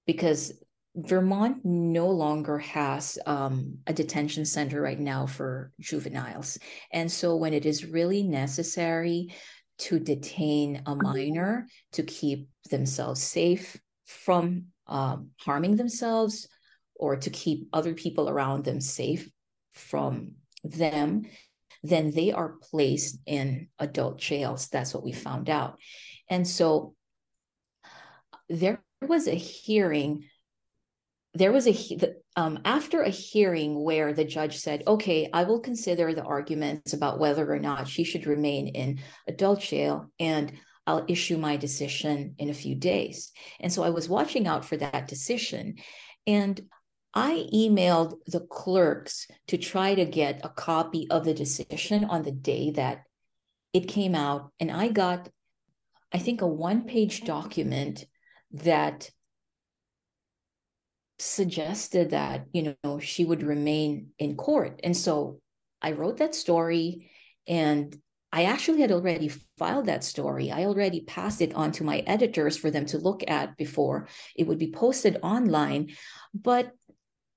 because 0.08 0.54
Vermont 0.96 1.58
no 1.66 2.10
longer 2.10 2.58
has 2.60 3.20
um, 3.26 3.80
a 3.86 3.94
detention 3.94 4.46
center 4.46 4.82
right 4.82 5.00
now 5.00 5.26
for 5.26 5.72
juveniles. 5.80 6.58
And 6.92 7.12
so 7.12 7.36
when 7.36 7.54
it 7.54 7.66
is 7.66 7.86
really 7.86 8.24
necessary 8.24 9.34
to 9.78 10.00
detain 10.00 10.84
a 10.86 10.96
minor 10.96 11.68
to 11.94 12.04
keep 12.04 12.48
themselves 12.70 13.22
safe 13.22 13.78
from 14.06 14.68
um, 14.88 15.32
harming 15.42 15.76
themselves 15.76 16.48
or 16.96 17.18
to 17.18 17.30
keep 17.30 17.68
other 17.74 17.94
people 17.94 18.30
around 18.30 18.64
them 18.64 18.80
safe 18.80 19.30
from 19.74 20.36
them, 20.64 21.24
then 21.84 22.12
they 22.12 22.32
are 22.32 22.56
placed 22.72 23.20
in 23.26 23.68
adult 23.80 24.18
jails. 24.18 24.70
That's 24.70 24.94
what 24.94 25.04
we 25.04 25.12
found 25.12 25.50
out. 25.50 25.78
And 26.30 26.48
so 26.48 26.96
there 28.48 28.82
was 29.02 29.28
a 29.28 29.36
hearing. 29.36 30.24
There 31.36 31.52
was 31.52 31.68
a 31.68 32.16
um, 32.38 32.60
after 32.64 33.02
a 33.02 33.10
hearing 33.10 33.84
where 33.84 34.14
the 34.14 34.24
judge 34.24 34.58
said, 34.58 34.84
"Okay, 34.88 35.30
I 35.34 35.44
will 35.44 35.60
consider 35.60 36.14
the 36.14 36.24
arguments 36.24 36.94
about 36.94 37.20
whether 37.20 37.50
or 37.52 37.60
not 37.60 37.90
she 37.90 38.06
should 38.06 38.26
remain 38.26 38.70
in 38.70 39.00
adult 39.28 39.60
jail, 39.60 40.10
and 40.18 40.54
I'll 40.88 41.06
issue 41.10 41.38
my 41.38 41.58
decision 41.58 42.36
in 42.38 42.50
a 42.50 42.54
few 42.54 42.76
days." 42.76 43.32
And 43.60 43.72
so 43.72 43.84
I 43.84 43.90
was 43.90 44.08
watching 44.08 44.48
out 44.48 44.64
for 44.64 44.78
that 44.78 45.10
decision, 45.10 45.76
and 46.26 46.62
I 47.14 47.48
emailed 47.54 48.20
the 48.28 48.42
clerks 48.42 49.28
to 49.48 49.58
try 49.58 49.94
to 49.96 50.06
get 50.06 50.42
a 50.44 50.50
copy 50.50 51.08
of 51.10 51.26
the 51.26 51.34
decision 51.34 52.06
on 52.06 52.24
the 52.24 52.32
day 52.32 52.72
that 52.72 53.04
it 53.74 53.88
came 53.90 54.16
out. 54.16 54.52
And 54.60 54.72
I 54.72 54.88
got, 54.88 55.30
I 56.14 56.20
think, 56.20 56.42
a 56.42 56.48
one 56.48 56.86
page 56.86 57.26
document 57.26 58.06
that 58.52 59.10
suggested 61.20 62.12
that, 62.12 62.46
you 62.52 62.76
know, 62.84 63.00
she 63.00 63.26
would 63.26 63.44
remain 63.44 64.10
in 64.20 64.36
court. 64.36 64.80
And 64.84 64.96
so 64.96 65.40
I 65.82 65.92
wrote 65.92 66.18
that 66.18 66.36
story 66.36 67.12
and 67.48 67.96
I 68.32 68.46
actually 68.46 68.82
had 68.82 68.92
already 68.92 69.32
filed 69.58 69.86
that 69.86 70.04
story. 70.04 70.52
I 70.52 70.66
already 70.66 71.02
passed 71.02 71.42
it 71.42 71.54
on 71.54 71.72
to 71.74 71.86
my 71.86 72.00
editors 72.00 72.58
for 72.58 72.70
them 72.70 72.86
to 72.88 72.98
look 72.98 73.24
at 73.28 73.56
before 73.56 74.10
it 74.36 74.46
would 74.46 74.60
be 74.60 74.72
posted 74.72 75.18
online. 75.24 75.96
But 76.34 76.74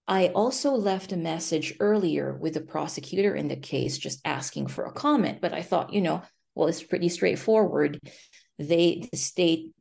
I 0.09 0.29
also 0.29 0.73
left 0.73 1.12
a 1.12 1.17
message 1.17 1.75
earlier 1.79 2.37
with 2.37 2.55
the 2.55 2.62
prosecutor 2.62 3.35
in 3.35 3.47
the 3.47 3.57
case, 3.57 3.99
just 3.99 4.21
asking 4.25 4.69
for 4.69 4.87
a 4.87 4.93
comment. 4.93 5.41
But 5.41 5.53
I 5.53 5.62
thought, 5.62 5.93
you 5.93 6.01
know, 6.01 6.23
well, 6.55 6.67
it's 6.67 6.83
pretty 6.83 7.11
straightforward. 7.11 8.01
They, 8.59 9.07
the 9.12 9.19
state 9.19 9.73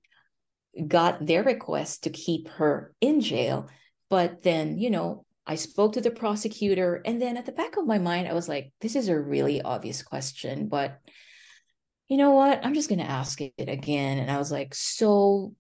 got 0.86 1.26
their 1.26 1.44
request 1.44 2.04
to 2.04 2.10
keep 2.12 2.50
her 2.50 2.94
in 3.02 3.22
jail. 3.22 3.70
But 4.10 4.44
then, 4.44 4.78
you 4.78 4.90
know, 4.90 5.26
I 5.46 5.56
spoke 5.56 5.94
to 5.94 6.02
the 6.02 6.12
prosecutor. 6.12 7.02
And 7.06 7.22
then 7.22 7.38
at 7.38 7.46
the 7.46 7.52
back 7.52 7.78
of 7.78 7.86
my 7.86 7.98
mind, 7.98 8.28
I 8.28 8.34
was 8.34 8.50
like, 8.50 8.72
this 8.82 8.96
is 8.96 9.08
a 9.08 9.20
really 9.20 9.62
obvious 9.62 10.04
question. 10.04 10.68
But 10.68 11.00
you 12.08 12.18
know 12.18 12.32
what? 12.32 12.66
I'm 12.66 12.74
just 12.74 12.90
going 12.90 13.00
to 13.00 13.10
ask 13.10 13.40
it 13.42 13.54
again. 13.58 14.20
And 14.20 14.32
I 14.32 14.38
was 14.38 14.52
like, 14.52 14.74
so 14.76 15.54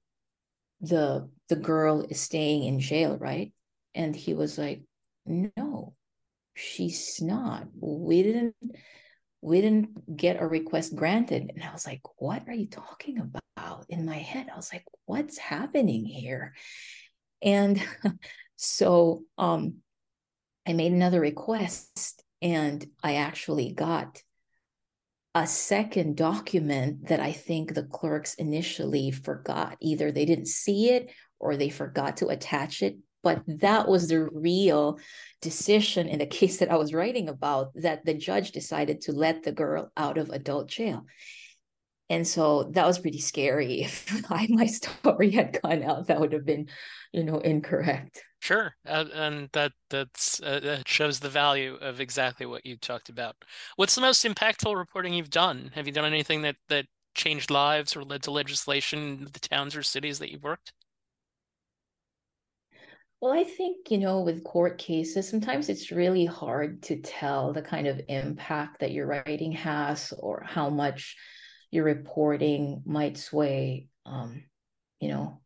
the 0.81 1.29
the 1.49 1.55
girl 1.55 2.05
is 2.07 2.19
staying 2.19 2.63
in 2.63 2.79
jail, 2.79 3.17
right? 3.17 3.51
And 3.95 4.15
he 4.15 4.33
was 4.33 4.57
like, 4.57 4.81
no, 5.25 5.95
she's 6.53 7.21
not. 7.21 7.67
We 7.79 8.23
didn't 8.23 8.55
we 9.41 9.61
didn't 9.61 10.17
get 10.17 10.41
a 10.41 10.47
request 10.47 10.95
granted. 10.95 11.51
And 11.53 11.63
I 11.63 11.71
was 11.71 11.85
like, 11.85 12.01
what 12.17 12.43
are 12.47 12.53
you 12.53 12.67
talking 12.67 13.19
about? 13.19 13.85
In 13.89 14.05
my 14.05 14.17
head, 14.17 14.47
I 14.51 14.55
was 14.55 14.71
like, 14.73 14.83
what's 15.05 15.37
happening 15.37 16.05
here? 16.05 16.53
And 17.41 17.81
so 18.55 19.23
um 19.37 19.75
I 20.67 20.73
made 20.73 20.91
another 20.91 21.21
request 21.21 22.23
and 22.41 22.85
I 23.01 23.15
actually 23.15 23.71
got 23.73 24.21
a 25.33 25.47
second 25.47 26.17
document 26.17 27.07
that 27.07 27.19
I 27.19 27.31
think 27.31 27.73
the 27.73 27.83
clerks 27.83 28.33
initially 28.35 29.11
forgot. 29.11 29.77
Either 29.79 30.11
they 30.11 30.25
didn't 30.25 30.47
see 30.47 30.89
it 30.89 31.11
or 31.39 31.55
they 31.55 31.69
forgot 31.69 32.17
to 32.17 32.27
attach 32.27 32.81
it 32.81 32.97
but 33.27 33.43
that 33.47 33.89
was 33.89 34.07
the 34.07 34.21
real 34.31 34.99
decision 35.41 36.07
in 36.07 36.19
the 36.19 36.25
case 36.39 36.59
that 36.59 36.71
I 36.71 36.77
was 36.77 36.93
writing 36.93 37.27
about 37.27 37.71
that 37.75 38.05
the 38.05 38.13
judge 38.13 38.51
decided 38.51 39.01
to 39.01 39.11
let 39.11 39.43
the 39.43 39.51
girl 39.51 39.91
out 39.97 40.17
of 40.17 40.29
adult 40.29 40.69
jail. 40.69 41.05
And 42.09 42.25
so 42.27 42.63
that 42.71 42.85
was 42.85 42.99
pretty 42.99 43.19
scary. 43.19 43.81
If 43.87 44.31
I, 44.31 44.47
my 44.49 44.65
story 44.79 45.31
had 45.31 45.59
gone 45.61 45.83
out, 45.83 46.07
that 46.07 46.19
would 46.19 46.33
have 46.33 46.45
been, 46.45 46.69
you 47.11 47.23
know, 47.23 47.39
incorrect. 47.39 48.23
Sure, 48.39 48.75
uh, 48.85 49.05
and 49.13 49.49
that 49.53 49.73
that's 49.89 50.41
uh, 50.41 50.59
that 50.59 50.87
shows 50.87 51.19
the 51.19 51.29
value 51.29 51.75
of 51.75 51.99
exactly 51.99 52.45
what 52.45 52.65
you 52.65 52.77
talked 52.77 53.09
about. 53.09 53.35
What's 53.75 53.95
the 53.95 54.01
most 54.01 54.23
impactful 54.23 54.75
reporting 54.75 55.13
you've 55.13 55.29
done? 55.31 55.71
Have 55.73 55.87
you 55.87 55.93
done 55.93 56.05
anything 56.05 56.43
that 56.43 56.55
that 56.69 56.85
changed 57.15 57.49
lives 57.49 57.95
or 57.95 58.03
led 58.03 58.23
to 58.23 58.31
legislation 58.31 58.99
in 58.99 59.23
the 59.33 59.39
towns 59.39 59.75
or 59.75 59.83
cities 59.83 60.19
that 60.19 60.31
you've 60.31 60.43
worked? 60.43 60.71
Well, 63.19 63.33
I 63.33 63.43
think, 63.43 63.89
you 63.89 63.97
know, 63.97 64.21
with 64.21 64.43
court 64.43 64.77
cases, 64.77 65.27
sometimes 65.27 65.69
it's 65.69 65.91
really 65.91 66.25
hard 66.25 66.83
to 66.83 67.01
tell 67.01 67.51
the 67.51 67.63
kind 67.63 67.87
of 67.87 67.99
impact 68.07 68.79
that 68.79 68.91
your 68.91 69.07
writing 69.07 69.51
has 69.53 70.13
or 70.19 70.43
how 70.45 70.69
much 70.69 71.15
your 71.71 71.83
reporting 71.83 72.81
might 72.85 73.17
sway, 73.17 73.87
um, 74.05 74.43
you 74.99 75.09
know, 75.09 75.41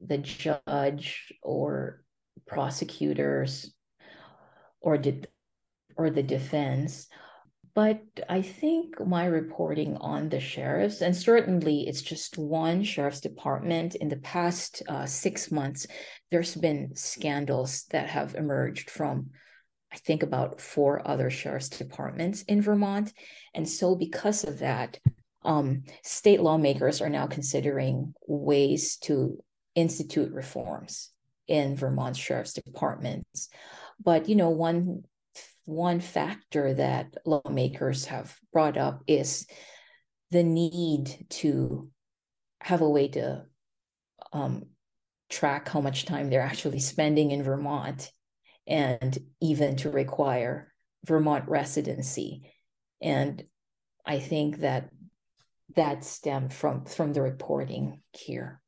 the 0.00 0.18
judge 0.18 1.32
or 1.42 2.02
prosecutors 2.46 3.72
or 4.80 4.98
did 4.98 5.28
or 5.96 6.10
the 6.10 6.22
defense. 6.22 7.08
But 7.74 8.00
I 8.26 8.40
think 8.40 9.06
my 9.06 9.26
reporting 9.26 9.98
on 9.98 10.30
the 10.30 10.40
sheriffs, 10.40 11.02
and 11.02 11.14
certainly 11.14 11.86
it's 11.86 12.00
just 12.00 12.38
one 12.38 12.82
sheriff's 12.84 13.20
department 13.20 13.96
in 13.96 14.08
the 14.08 14.16
past 14.16 14.82
uh, 14.88 15.04
six 15.04 15.50
months, 15.50 15.86
there's 16.30 16.54
been 16.54 16.96
scandals 16.96 17.84
that 17.90 18.08
have 18.08 18.34
emerged 18.34 18.88
from, 18.88 19.30
I 19.96 20.00
think, 20.04 20.22
about 20.22 20.60
four 20.60 21.06
other 21.06 21.30
sheriff's 21.30 21.68
departments 21.68 22.42
in 22.42 22.62
Vermont. 22.62 23.12
And 23.54 23.68
so, 23.68 23.94
because 23.94 24.44
of 24.44 24.58
that, 24.60 24.98
um, 25.42 25.84
state 26.02 26.40
lawmakers 26.40 27.00
are 27.00 27.08
now 27.08 27.26
considering 27.26 28.14
ways 28.26 28.96
to 28.98 29.42
institute 29.74 30.32
reforms 30.32 31.10
in 31.46 31.76
Vermont 31.76 32.16
sheriff's 32.16 32.54
departments. 32.54 33.48
But 34.02 34.28
you 34.28 34.34
know, 34.36 34.50
one 34.50 35.04
one 35.64 36.00
factor 36.00 36.74
that 36.74 37.14
lawmakers 37.24 38.06
have 38.06 38.36
brought 38.52 38.76
up 38.76 39.02
is 39.06 39.46
the 40.30 40.42
need 40.42 41.26
to 41.28 41.90
have 42.60 42.80
a 42.80 42.88
way 42.88 43.08
to 43.08 43.44
um, 44.32 44.66
track 45.28 45.68
how 45.68 45.80
much 45.80 46.04
time 46.04 46.30
they're 46.30 46.40
actually 46.40 46.78
spending 46.78 47.30
in 47.30 47.42
Vermont 47.42 48.10
and 48.66 49.16
even 49.40 49.76
to 49.76 49.90
require 49.90 50.72
Vermont 51.04 51.48
residency. 51.48 52.50
And 53.00 53.44
I 54.04 54.18
think 54.18 54.58
that 54.58 54.90
that 55.74 56.04
stemmed 56.04 56.52
from 56.52 56.84
from 56.84 57.12
the 57.12 57.22
reporting 57.22 58.00
here. 58.12 58.60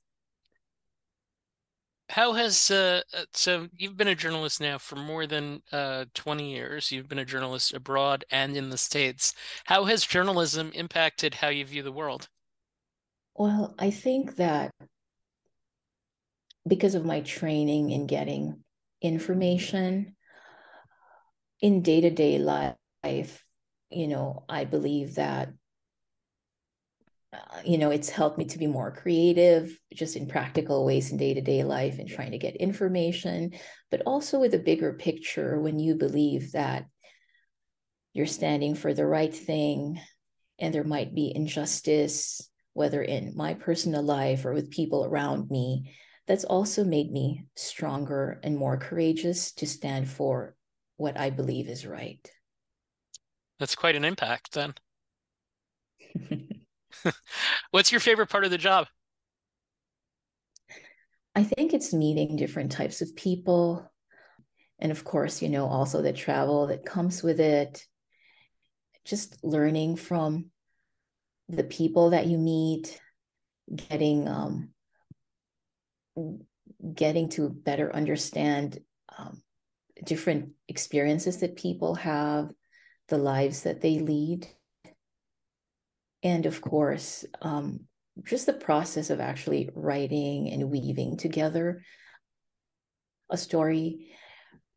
How 2.11 2.33
has 2.33 2.71
uh, 2.71 3.03
uh, 3.15 3.25
so 3.33 3.69
you've 3.77 3.97
been 3.97 4.09
a 4.09 4.15
journalist 4.15 4.61
now 4.61 4.79
for 4.79 4.97
more 4.97 5.27
than 5.27 5.63
uh, 5.73 6.07
20 6.15 6.51
years. 6.51 6.91
You've 6.91 7.09
been 7.09 7.19
a 7.19 7.25
journalist 7.25 7.75
abroad 7.75 8.25
and 8.31 8.57
in 8.57 8.71
the 8.71 8.79
States. 8.79 9.35
How 9.65 9.85
has 9.85 10.07
journalism 10.07 10.71
impacted 10.75 11.35
how 11.35 11.49
you 11.49 11.67
view 11.67 11.83
the 11.83 11.93
world? 11.93 12.29
Well, 13.35 13.75
I 13.79 13.91
think 13.91 14.37
that 14.37 14.73
because 16.67 16.95
of 16.95 17.05
my 17.05 17.21
training 17.21 17.91
in 17.91 18.07
getting 18.07 18.65
information 19.01 20.17
in 21.61 21.83
day-to-day 21.83 22.39
life, 22.39 23.45
you 23.91 24.09
know, 24.09 24.45
I 24.49 24.65
believe 24.65 25.17
that 25.17 25.51
uh, 27.31 27.61
you 27.63 27.77
know, 27.77 27.91
it's 27.91 28.09
helped 28.09 28.39
me 28.39 28.47
to 28.47 28.59
be 28.59 28.67
more 28.67 28.91
creative 28.91 29.79
just 29.93 30.17
in 30.17 30.27
practical 30.27 30.87
ways 30.87 31.11
in 31.11 31.19
day 31.19 31.35
to 31.35 31.43
day 31.43 31.63
life 31.63 31.99
and 31.99 32.09
trying 32.09 32.31
to 32.31 32.39
get 32.39 32.57
information, 32.57 33.53
but 33.91 34.01
also 34.07 34.39
with 34.39 34.55
a 34.55 34.59
bigger 34.59 34.95
picture 34.95 35.61
when 35.61 35.79
you 35.79 35.95
believe 35.95 36.53
that 36.53 36.87
you're 38.15 38.27
standing 38.27 38.75
for 38.75 38.95
the 38.95 39.07
right 39.07 39.35
thing 39.35 40.01
and 40.59 40.75
there 40.75 40.85
might 40.85 41.15
be 41.15 41.31
injustice, 41.35 42.49
whether 42.73 43.03
in 43.03 43.37
my 43.37 43.53
personal 43.53 44.03
life 44.03 44.47
or 44.47 44.55
with 44.55 44.71
people 44.71 45.05
around 45.05 45.51
me. 45.51 45.95
That's 46.29 46.45
also 46.45 46.85
made 46.85 47.11
me 47.11 47.47
stronger 47.57 48.39
and 48.45 48.57
more 48.57 48.77
courageous 48.77 49.51
to 49.55 49.67
stand 49.67 50.09
for 50.09 50.55
what 50.97 51.19
I 51.19 51.31
believe 51.31 51.69
is 51.69 51.87
right. 51.87 52.31
That's 53.59 53.75
quite 53.75 53.97
an 53.97 54.05
impact 54.05 54.53
then. 54.53 54.75
What's 57.71 57.93
your 57.93 58.01
favorite 58.01 58.29
part 58.29 58.45
of 58.45 58.51
the 58.51 58.59
job? 58.59 58.87
I 61.35 61.45
think 61.45 61.73
it's 61.73 61.93
meeting 61.93 62.37
different 62.37 62.73
types 62.73 63.01
of 63.01 63.15
people. 63.15 63.91
And 64.79 64.93
of 64.93 65.05
course, 65.05 65.43
you 65.43 65.49
know, 65.49 65.67
also 65.67 66.03
the 66.03 66.13
travel 66.13 66.69
that 66.69 66.85
comes 66.85 67.23
with 67.23 67.41
it. 67.41 67.85
Just 69.05 69.43
learning 69.43 69.97
from 69.97 70.47
the 71.49 71.65
people 71.65 72.11
that 72.11 72.27
you 72.27 72.39
meet, 72.39 73.01
getting 73.89 74.29
um, 74.29 74.71
getting 76.95 77.29
to 77.31 77.49
better 77.49 77.95
understand 77.95 78.79
um, 79.17 79.43
different 80.05 80.51
experiences 80.69 81.39
that 81.39 81.57
people 81.57 81.95
have, 81.97 82.51
the 83.09 83.19
lives 83.19 83.63
that 83.63 83.81
they 83.81 83.99
lead, 83.99 84.47
and 86.23 86.47
of 86.47 86.61
course, 86.61 87.25
um, 87.43 87.81
just 88.25 88.47
the 88.47 88.53
process 88.53 89.11
of 89.11 89.21
actually 89.21 89.71
writing 89.75 90.51
and 90.51 90.71
weaving 90.71 91.17
together 91.17 91.83
a 93.31 93.37
story, 93.37 94.09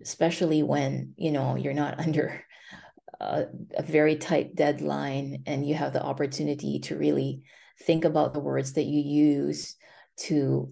especially 0.02 0.62
when 0.62 1.14
you 1.18 1.32
know 1.32 1.56
you're 1.56 1.74
not 1.74 2.00
under 2.06 2.44
a, 3.20 3.46
a 3.76 3.84
very 3.84 4.16
tight 4.16 4.56
deadline 4.56 5.44
and 5.46 5.68
you 5.68 5.76
have 5.76 5.94
the 5.94 6.04
opportunity 6.04 6.80
to 6.80 6.98
really 6.98 7.44
think 7.84 8.06
about 8.06 8.34
the 8.34 8.40
words 8.40 8.74
that 8.74 8.86
you 8.86 9.02
use 9.02 9.76
to 10.18 10.72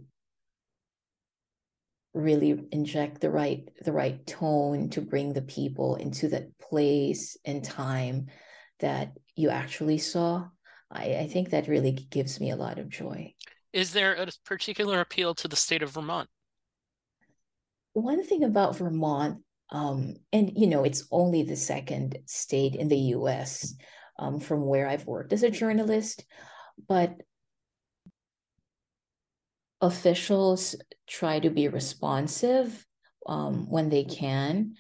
really 2.19 2.67
inject 2.71 3.21
the 3.21 3.29
right 3.29 3.67
the 3.81 3.91
right 3.91 4.25
tone 4.27 4.89
to 4.91 5.01
bring 5.01 5.33
the 5.33 5.41
people 5.41 5.95
into 5.95 6.29
that 6.29 6.57
place 6.59 7.37
and 7.45 7.63
time 7.63 8.27
that 8.79 9.13
you 9.35 9.49
actually 9.49 9.97
saw. 9.97 10.47
I, 10.91 11.15
I 11.15 11.27
think 11.27 11.49
that 11.49 11.67
really 11.67 11.91
gives 11.91 12.39
me 12.39 12.51
a 12.51 12.55
lot 12.55 12.79
of 12.79 12.89
joy. 12.89 13.33
Is 13.73 13.93
there 13.93 14.13
a 14.13 14.27
particular 14.45 14.99
appeal 14.99 15.35
to 15.35 15.47
the 15.47 15.55
state 15.55 15.83
of 15.83 15.91
vermont? 15.91 16.29
One 17.93 18.23
thing 18.23 18.43
about 18.43 18.77
vermont 18.77 19.43
um, 19.71 20.15
and 20.33 20.51
you 20.55 20.67
know 20.67 20.83
it's 20.83 21.07
only 21.11 21.43
the 21.43 21.55
second 21.55 22.17
state 22.25 22.75
in 22.75 22.87
the 22.87 22.97
us 22.97 23.75
um, 24.17 24.39
from 24.39 24.65
where 24.65 24.87
i've 24.87 25.05
worked 25.05 25.33
as 25.33 25.43
a 25.43 25.49
journalist 25.49 26.25
but 26.87 27.21
officials 29.81 30.75
try 31.07 31.39
to 31.39 31.49
be 31.49 31.67
responsive 31.67 32.85
um, 33.25 33.69
when 33.69 33.89
they 33.89 34.03
can 34.03 34.75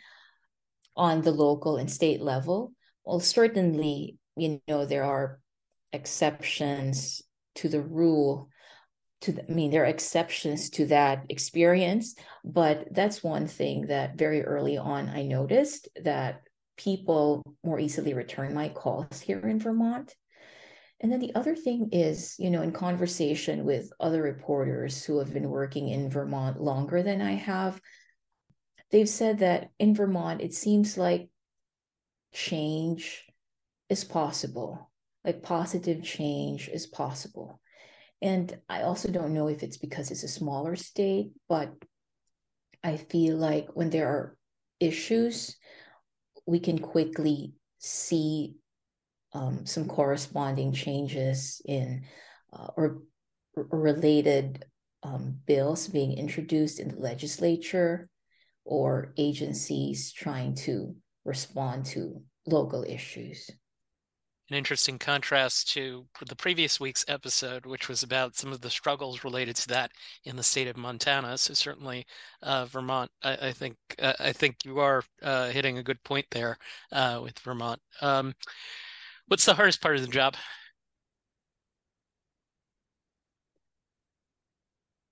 on 0.95 1.21
the 1.21 1.31
local 1.31 1.77
and 1.77 1.89
state 1.89 2.21
level. 2.21 2.73
Well, 3.05 3.19
certainly, 3.19 4.17
you 4.35 4.61
know, 4.67 4.85
there 4.85 5.05
are 5.05 5.39
exceptions 5.93 7.21
to 7.55 7.69
the 7.69 7.81
rule. 7.81 8.49
To 9.21 9.33
the, 9.33 9.49
I 9.49 9.53
mean, 9.53 9.71
there 9.71 9.83
are 9.83 9.87
exceptions 9.87 10.69
to 10.71 10.85
that 10.87 11.25
experience, 11.29 12.15
but 12.45 12.87
that's 12.91 13.23
one 13.23 13.47
thing 13.47 13.87
that 13.87 14.17
very 14.17 14.43
early 14.43 14.77
on 14.77 15.09
I 15.09 15.23
noticed 15.23 15.89
that 16.03 16.41
people 16.77 17.43
more 17.63 17.79
easily 17.79 18.13
return 18.13 18.53
my 18.53 18.69
calls 18.69 19.19
here 19.19 19.39
in 19.39 19.59
Vermont. 19.59 20.15
And 21.01 21.11
then 21.11 21.19
the 21.19 21.33
other 21.35 21.55
thing 21.55 21.89
is, 21.91 22.35
you 22.39 22.49
know, 22.49 22.61
in 22.61 22.71
conversation 22.71 23.63
with 23.63 23.91
other 23.99 24.21
reporters 24.21 25.03
who 25.03 25.19
have 25.19 25.33
been 25.33 25.49
working 25.49 25.87
in 25.87 26.09
Vermont 26.09 26.61
longer 26.61 27.01
than 27.01 27.21
I 27.21 27.33
have, 27.33 27.79
they've 28.91 29.07
said 29.07 29.39
that 29.39 29.69
in 29.79 29.95
Vermont, 29.95 30.41
it 30.41 30.53
seems 30.53 30.97
like 30.97 31.29
change 32.33 33.25
is 33.89 34.03
possible, 34.03 34.91
like 35.23 35.41
positive 35.41 36.03
change 36.03 36.67
is 36.67 36.85
possible. 36.85 37.61
And 38.21 38.57
I 38.67 38.81
also 38.81 39.09
don't 39.09 39.33
know 39.33 39.47
if 39.47 39.63
it's 39.63 39.77
because 39.77 40.11
it's 40.11 40.23
a 40.23 40.27
smaller 40.27 40.75
state, 40.75 41.31
but 41.47 41.73
I 42.83 42.97
feel 42.97 43.37
like 43.37 43.69
when 43.73 43.89
there 43.89 44.07
are 44.07 44.37
issues, 44.81 45.55
we 46.45 46.59
can 46.59 46.79
quickly 46.79 47.53
see 47.77 48.55
um, 49.33 49.65
some 49.65 49.87
corresponding 49.87 50.73
changes 50.73 51.61
in 51.65 52.03
uh, 52.53 52.67
or, 52.75 53.01
related 53.55 54.65
um, 55.03 55.37
bills 55.45 55.87
being 55.87 56.17
introduced 56.17 56.79
in 56.79 56.89
the 56.89 56.99
legislature 56.99 58.09
or 58.63 59.13
agencies 59.17 60.13
trying 60.13 60.55
to 60.55 60.95
respond 61.25 61.85
to 61.85 62.21
local 62.45 62.83
issues 62.83 63.49
an 64.49 64.57
interesting 64.57 64.97
contrast 64.97 65.71
to 65.73 66.05
the 66.25 66.35
previous 66.35 66.79
week's 66.79 67.05
episode, 67.07 67.65
which 67.65 67.87
was 67.87 68.01
about 68.01 68.35
some 68.35 68.51
of 68.51 68.61
the 68.61 68.69
struggles 68.69 69.23
related 69.23 69.55
to 69.55 69.67
that 69.67 69.91
in 70.23 70.35
the 70.35 70.43
state 70.43 70.67
of 70.67 70.77
Montana. 70.77 71.37
So 71.37 71.53
certainly, 71.53 72.05
uh, 72.41 72.65
Vermont, 72.65 73.11
I, 73.23 73.49
I 73.49 73.51
think 73.51 73.77
uh, 74.01 74.13
I 74.19 74.31
think 74.31 74.65
you 74.65 74.79
are 74.79 75.03
uh, 75.21 75.49
hitting 75.49 75.77
a 75.77 75.83
good 75.83 76.03
point 76.03 76.25
there 76.31 76.57
uh, 76.91 77.19
with 77.23 77.37
Vermont. 77.39 77.79
Um, 78.01 78.33
What's 79.29 79.45
the 79.45 79.53
hardest 79.53 79.79
part 79.79 79.95
of 79.95 80.01
the 80.01 80.07
job? 80.07 80.35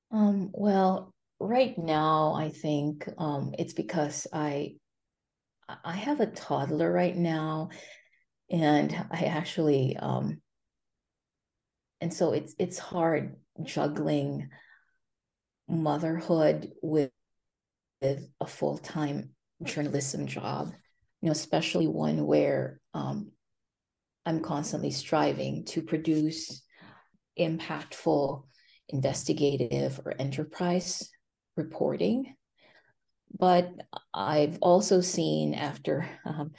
Um, 0.10 0.50
well, 0.54 1.14
right 1.40 1.78
now, 1.78 2.34
I 2.34 2.50
think 2.50 3.08
um, 3.20 3.54
it's 3.60 3.74
because 3.74 4.26
I 4.34 4.78
I 5.86 5.96
have 5.98 6.20
a 6.20 6.26
toddler 6.26 6.92
right 6.92 7.16
now, 7.16 7.70
and 8.50 8.92
I 9.12 9.26
actually 9.26 9.96
um, 9.98 10.42
and 12.02 12.12
so 12.12 12.34
it's 12.34 12.56
it's 12.58 12.80
hard 12.80 13.36
juggling 13.62 14.50
motherhood 15.68 16.72
with 16.82 17.12
with 18.02 18.28
a 18.42 18.48
full 18.48 18.80
time 18.80 19.36
journalism 19.62 20.26
job, 20.26 20.74
you 21.22 21.28
know, 21.28 21.32
especially 21.34 21.86
one 21.86 22.26
where 22.26 22.80
um, 22.96 23.32
I'm 24.28 24.42
constantly 24.42 24.92
striving 24.92 25.64
to 25.68 25.82
produce 25.82 26.62
impactful 27.40 28.44
investigative 28.90 30.02
or 30.04 30.16
enterprise 30.20 31.10
reporting. 31.56 32.36
But 33.40 33.72
I've 34.14 34.58
also 34.62 35.00
seen 35.00 35.54
after 35.54 36.10
um, 36.26 36.52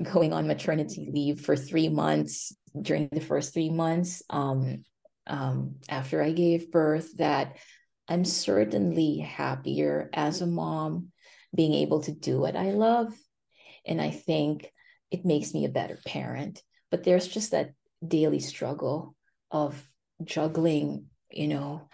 going 0.00 0.32
on 0.32 0.46
maternity 0.46 1.10
leave 1.12 1.40
for 1.40 1.56
three 1.56 1.88
months, 1.88 2.54
during 2.80 3.08
the 3.10 3.20
first 3.20 3.52
three 3.52 3.70
months 3.70 4.22
um, 4.30 4.84
um, 5.26 5.78
after 5.88 6.22
I 6.22 6.30
gave 6.30 6.70
birth, 6.70 7.16
that 7.16 7.56
I'm 8.06 8.24
certainly 8.24 9.18
happier 9.18 10.10
as 10.12 10.42
a 10.42 10.46
mom 10.46 11.08
being 11.52 11.74
able 11.74 12.02
to 12.02 12.12
do 12.12 12.38
what 12.38 12.54
I 12.54 12.70
love. 12.70 13.12
And 13.84 14.00
I 14.00 14.10
think 14.10 14.70
it 15.10 15.24
makes 15.24 15.52
me 15.52 15.64
a 15.64 15.70
better 15.70 15.98
parent 16.06 16.62
but 16.90 17.04
there's 17.04 17.28
just 17.28 17.50
that 17.50 17.72
daily 18.06 18.40
struggle 18.40 19.14
of 19.50 19.82
juggling 20.24 21.06
you 21.30 21.48
know 21.48 21.88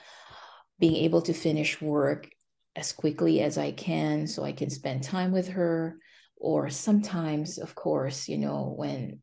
being 0.78 0.96
able 0.96 1.22
to 1.22 1.32
finish 1.32 1.80
work 1.80 2.28
as 2.74 2.92
quickly 2.92 3.40
as 3.40 3.58
i 3.58 3.70
can 3.72 4.26
so 4.26 4.44
i 4.44 4.52
can 4.52 4.70
spend 4.70 5.02
time 5.02 5.32
with 5.32 5.48
her. 5.48 5.98
Or 6.38 6.68
sometimes 6.68 7.56
of 7.56 7.74
course 7.74 8.28
you 8.28 8.36
know 8.36 8.74
when 8.76 9.22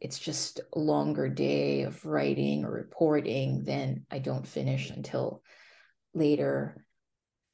it's 0.00 0.20
just 0.20 0.60
a 0.72 0.78
longer 0.78 1.28
day 1.28 1.82
of 1.82 2.06
writing 2.06 2.64
or 2.64 2.70
reporting 2.70 3.64
then 3.64 4.06
i 4.08 4.20
don't 4.20 4.46
finish 4.46 4.90
until 4.90 5.42
later. 6.14 6.84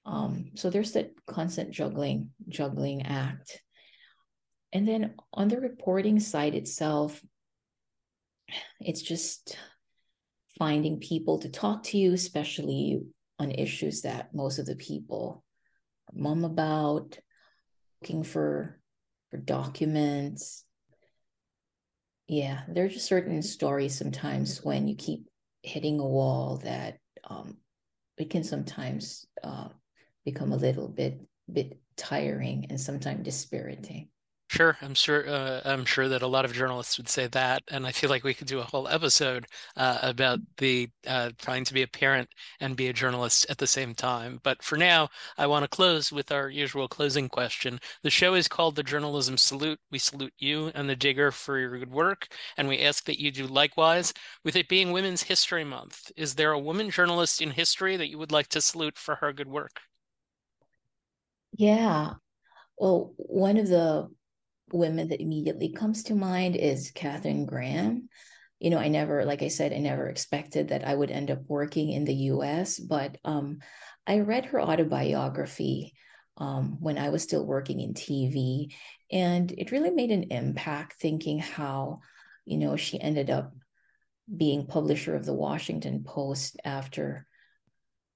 Um, 0.06 0.50
so 0.54 0.70
there's 0.70 0.92
that 0.92 1.12
constant 1.26 1.70
juggling 1.70 2.30
juggling 2.48 3.02
act. 3.06 3.62
And 4.72 4.86
then 4.86 5.14
on 5.32 5.48
the 5.48 5.60
reporting 5.60 6.18
side 6.20 6.54
itself 6.54 7.22
it's 8.80 9.02
just 9.02 9.56
finding 10.58 11.00
people 11.00 11.38
to 11.38 11.48
talk 11.48 11.82
to 11.84 11.98
you, 11.98 12.12
especially 12.12 13.02
on 13.38 13.50
issues 13.50 14.02
that 14.02 14.34
most 14.34 14.58
of 14.58 14.66
the 14.66 14.76
people 14.76 15.44
are 16.08 16.18
mum 16.18 16.44
about, 16.44 17.18
looking 18.00 18.22
for 18.22 18.80
for 19.30 19.38
documents. 19.38 20.64
Yeah, 22.28 22.62
there 22.68 22.84
are 22.84 22.88
just 22.88 23.06
certain 23.06 23.42
stories 23.42 23.96
sometimes 23.98 24.64
when 24.64 24.88
you 24.88 24.96
keep 24.96 25.26
hitting 25.62 25.98
a 26.00 26.06
wall 26.06 26.60
that 26.64 26.98
um, 27.24 27.58
it 28.16 28.30
can 28.30 28.44
sometimes 28.44 29.26
uh, 29.42 29.68
become 30.24 30.52
a 30.52 30.56
little 30.56 30.88
bit 30.88 31.20
bit 31.52 31.78
tiring 31.96 32.66
and 32.70 32.80
sometimes 32.80 33.24
dispiriting. 33.24 34.08
Sure, 34.54 34.78
I'm 34.82 34.94
sure. 34.94 35.28
Uh, 35.28 35.62
I'm 35.64 35.84
sure 35.84 36.08
that 36.08 36.22
a 36.22 36.28
lot 36.28 36.44
of 36.44 36.52
journalists 36.52 36.96
would 36.96 37.08
say 37.08 37.26
that, 37.26 37.64
and 37.72 37.84
I 37.84 37.90
feel 37.90 38.08
like 38.08 38.22
we 38.22 38.34
could 38.34 38.46
do 38.46 38.60
a 38.60 38.62
whole 38.62 38.86
episode 38.86 39.48
uh, 39.76 39.98
about 40.00 40.38
the 40.58 40.90
uh, 41.08 41.32
trying 41.38 41.64
to 41.64 41.74
be 41.74 41.82
a 41.82 41.88
parent 41.88 42.28
and 42.60 42.76
be 42.76 42.86
a 42.86 42.92
journalist 42.92 43.46
at 43.50 43.58
the 43.58 43.66
same 43.66 43.96
time. 43.96 44.38
But 44.44 44.62
for 44.62 44.78
now, 44.78 45.08
I 45.36 45.48
want 45.48 45.64
to 45.64 45.76
close 45.76 46.12
with 46.12 46.30
our 46.30 46.48
usual 46.48 46.86
closing 46.86 47.28
question. 47.28 47.80
The 48.04 48.10
show 48.10 48.34
is 48.34 48.46
called 48.46 48.76
the 48.76 48.84
Journalism 48.84 49.38
Salute. 49.38 49.80
We 49.90 49.98
salute 49.98 50.34
you 50.38 50.70
and 50.76 50.88
the 50.88 50.94
Digger 50.94 51.32
for 51.32 51.58
your 51.58 51.76
good 51.76 51.90
work, 51.90 52.28
and 52.56 52.68
we 52.68 52.78
ask 52.78 53.06
that 53.06 53.18
you 53.18 53.32
do 53.32 53.48
likewise. 53.48 54.14
With 54.44 54.54
it 54.54 54.68
being 54.68 54.92
Women's 54.92 55.24
History 55.24 55.64
Month, 55.64 56.12
is 56.16 56.36
there 56.36 56.52
a 56.52 56.60
woman 56.60 56.90
journalist 56.90 57.42
in 57.42 57.50
history 57.50 57.96
that 57.96 58.08
you 58.08 58.18
would 58.18 58.30
like 58.30 58.46
to 58.50 58.60
salute 58.60 58.98
for 58.98 59.16
her 59.16 59.32
good 59.32 59.48
work? 59.48 59.80
Yeah. 61.56 62.14
Well, 62.78 63.14
one 63.16 63.56
of 63.56 63.68
the 63.68 64.10
women 64.72 65.08
that 65.08 65.20
immediately 65.20 65.72
comes 65.72 66.04
to 66.04 66.14
mind 66.14 66.56
is 66.56 66.90
Katharine 66.90 67.46
Graham. 67.46 68.08
you 68.60 68.70
know, 68.70 68.78
I 68.78 68.88
never, 68.88 69.24
like 69.24 69.42
I 69.42 69.48
said, 69.48 69.72
I 69.72 69.78
never 69.78 70.08
expected 70.08 70.68
that 70.68 70.86
I 70.86 70.94
would 70.94 71.10
end 71.10 71.30
up 71.30 71.42
working 71.48 71.90
in 71.90 72.04
the 72.04 72.14
US, 72.14 72.78
but 72.78 73.18
um, 73.24 73.58
I 74.06 74.20
read 74.20 74.46
her 74.46 74.60
autobiography 74.60 75.94
um, 76.38 76.78
when 76.80 76.98
I 76.98 77.10
was 77.10 77.22
still 77.22 77.44
working 77.44 77.80
in 77.80 77.94
TV, 77.94 78.74
and 79.12 79.52
it 79.52 79.70
really 79.70 79.90
made 79.90 80.10
an 80.10 80.24
impact 80.30 80.94
thinking 80.94 81.38
how, 81.38 82.00
you 82.44 82.58
know, 82.58 82.76
she 82.76 83.00
ended 83.00 83.30
up 83.30 83.52
being 84.34 84.66
publisher 84.66 85.14
of 85.14 85.26
the 85.26 85.34
Washington 85.34 86.02
Post 86.04 86.58
after 86.64 87.26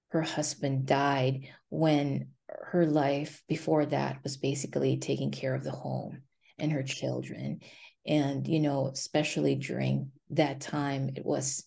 her 0.08 0.22
husband 0.22 0.86
died 0.86 1.48
when 1.68 2.28
her 2.48 2.86
life 2.86 3.42
before 3.48 3.84
that 3.86 4.22
was 4.22 4.38
basically 4.38 4.96
taking 4.96 5.30
care 5.30 5.54
of 5.54 5.62
the 5.62 5.70
home 5.70 6.22
and 6.58 6.72
her 6.72 6.82
children 6.82 7.60
and 8.06 8.46
you 8.46 8.60
know 8.60 8.88
especially 8.92 9.54
during 9.54 10.10
that 10.30 10.60
time 10.60 11.10
it 11.16 11.24
was 11.24 11.64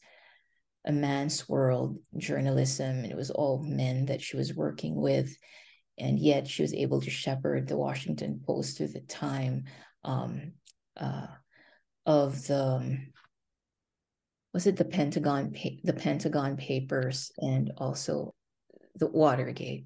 a 0.86 0.92
man's 0.92 1.48
world 1.48 1.98
journalism 2.18 3.04
and 3.04 3.12
it 3.12 3.18
was 3.18 3.30
all 3.30 3.64
men 3.64 4.06
that 4.06 4.22
she 4.22 4.38
was 4.38 4.56
working 4.56 4.96
with 4.96 5.36
and 5.98 6.20
yet 6.20 6.48
she 6.48 6.62
was 6.62 6.74
able 6.74 7.02
to 7.02 7.10
shepherd 7.10 7.68
the 7.68 7.78
washington 7.78 8.42
post 8.46 8.78
through 8.78 8.88
the 8.88 9.02
time 9.02 9.64
um, 10.04 10.54
uh, 10.98 11.28
of 12.06 12.48
the 12.48 12.64
um, 12.64 13.12
was 14.54 14.68
it 14.68 14.76
the 14.76 14.86
Pentagon 14.86 15.56
the 15.84 15.94
Pentagon 15.94 16.58
Papers 16.58 17.32
and 17.38 17.72
also 17.78 18.34
the 18.96 19.08
Watergate. 19.08 19.86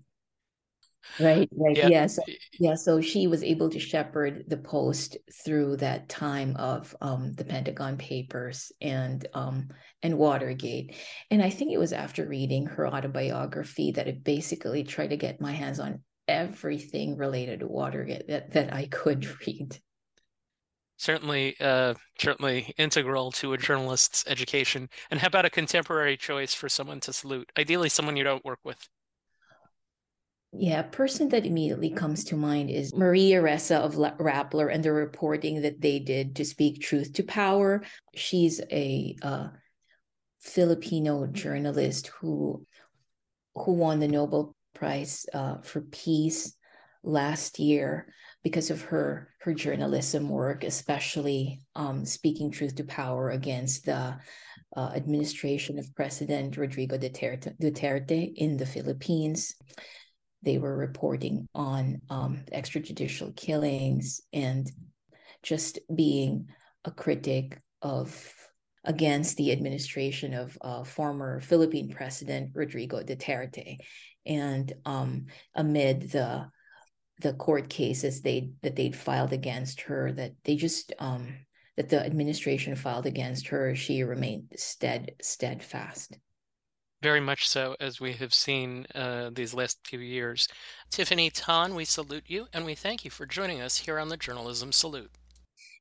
Right, 1.19 1.49
right. 1.55 1.77
Yeah. 1.77 1.87
yeah. 1.87 2.05
So 2.07 2.21
yeah, 2.59 2.75
so 2.75 3.01
she 3.01 3.27
was 3.27 3.43
able 3.43 3.69
to 3.69 3.79
shepherd 3.79 4.45
the 4.47 4.57
post 4.57 5.17
through 5.43 5.77
that 5.77 6.09
time 6.09 6.55
of 6.57 6.95
um, 7.01 7.33
the 7.33 7.45
Pentagon 7.45 7.97
Papers 7.97 8.71
and 8.81 9.25
um, 9.33 9.69
and 10.03 10.17
Watergate. 10.17 10.95
And 11.31 11.41
I 11.41 11.49
think 11.49 11.71
it 11.71 11.77
was 11.77 11.93
after 11.93 12.27
reading 12.27 12.65
her 12.65 12.87
autobiography 12.87 13.91
that 13.91 14.07
it 14.07 14.23
basically 14.23 14.83
tried 14.83 15.11
to 15.11 15.17
get 15.17 15.41
my 15.41 15.51
hands 15.51 15.79
on 15.79 16.01
everything 16.27 17.17
related 17.17 17.59
to 17.59 17.67
Watergate 17.67 18.27
that, 18.27 18.51
that 18.51 18.73
I 18.73 18.87
could 18.87 19.25
read 19.47 19.79
certainly 20.97 21.55
uh, 21.59 21.93
certainly 22.19 22.73
integral 22.77 23.31
to 23.31 23.53
a 23.53 23.57
journalist's 23.57 24.23
education. 24.27 24.89
And 25.11 25.19
how 25.19 25.27
about 25.27 25.45
a 25.45 25.49
contemporary 25.49 26.17
choice 26.17 26.53
for 26.53 26.69
someone 26.69 26.99
to 27.01 27.13
salute? 27.13 27.51
Ideally, 27.57 27.89
someone 27.89 28.17
you 28.17 28.23
don't 28.23 28.45
work 28.45 28.59
with. 28.63 28.87
Yeah, 30.57 30.79
a 30.79 30.83
person 30.83 31.29
that 31.29 31.45
immediately 31.45 31.89
comes 31.89 32.23
to 32.25 32.37
mind 32.37 32.69
is 32.69 32.93
Maria 32.95 33.41
Ressa 33.41 33.75
of 33.75 33.95
Rappler 33.95 34.73
and 34.73 34.83
the 34.83 34.93
reporting 34.93 35.61
that 35.61 35.81
they 35.81 35.99
did 35.99 36.35
to 36.37 36.45
speak 36.45 36.81
truth 36.81 37.13
to 37.13 37.23
power. 37.23 37.83
She's 38.15 38.61
a 38.71 39.15
uh, 39.21 39.47
Filipino 40.39 41.27
journalist 41.27 42.07
who 42.07 42.65
who 43.55 43.73
won 43.73 43.99
the 43.99 44.07
Nobel 44.07 44.55
Prize 44.73 45.25
uh, 45.33 45.57
for 45.61 45.81
Peace 45.81 46.55
last 47.03 47.59
year 47.59 48.07
because 48.43 48.69
of 48.69 48.81
her 48.83 49.29
her 49.41 49.53
journalism 49.53 50.29
work, 50.29 50.63
especially 50.63 51.61
um, 51.75 52.05
speaking 52.05 52.49
truth 52.49 52.75
to 52.75 52.83
power 52.85 53.29
against 53.29 53.85
the 53.85 54.17
uh, 54.77 54.91
administration 54.95 55.79
of 55.79 55.95
President 55.95 56.55
Rodrigo 56.55 56.97
Duterte, 56.97 57.57
Duterte, 57.59 58.31
in 58.35 58.57
the 58.57 58.65
Philippines. 58.65 59.55
They 60.43 60.57
were 60.57 60.75
reporting 60.75 61.47
on 61.55 62.01
um, 62.09 62.43
extrajudicial 62.51 63.35
killings 63.35 64.21
and 64.33 64.71
just 65.41 65.79
being 65.93 66.49
a 66.83 66.91
critic 66.91 67.59
of 67.81 68.33
against 68.83 69.37
the 69.37 69.51
administration 69.51 70.33
of 70.35 70.57
uh, 70.61 70.83
former 70.83 71.39
Philippine 71.39 71.89
President 71.89 72.51
Rodrigo 72.53 73.01
Duterte, 73.01 73.77
and 74.25 74.71
um, 74.85 75.25
amid 75.55 76.11
the 76.11 76.47
the 77.19 77.33
court 77.33 77.69
cases 77.69 78.21
they 78.21 78.51
that 78.61 78.75
they'd 78.75 78.95
filed 78.95 79.33
against 79.33 79.81
her 79.81 80.11
that 80.11 80.33
they 80.43 80.55
just 80.55 80.93
um 80.99 81.33
that 81.77 81.89
the 81.89 82.05
administration 82.05 82.75
filed 82.75 83.05
against 83.05 83.47
her 83.47 83.73
she 83.75 84.03
remained 84.03 84.51
stead 84.57 85.11
steadfast 85.21 86.17
very 87.01 87.19
much 87.19 87.47
so 87.47 87.75
as 87.79 87.99
we 87.99 88.13
have 88.13 88.33
seen 88.33 88.85
uh, 88.95 89.29
these 89.33 89.53
last 89.53 89.85
few 89.85 89.99
years 89.99 90.47
tiffany 90.89 91.29
tan 91.29 91.75
we 91.75 91.85
salute 91.85 92.23
you 92.27 92.47
and 92.53 92.65
we 92.65 92.75
thank 92.75 93.05
you 93.05 93.11
for 93.11 93.25
joining 93.25 93.61
us 93.61 93.79
here 93.79 93.99
on 93.99 94.09
the 94.09 94.17
journalism 94.17 94.71
salute 94.71 95.11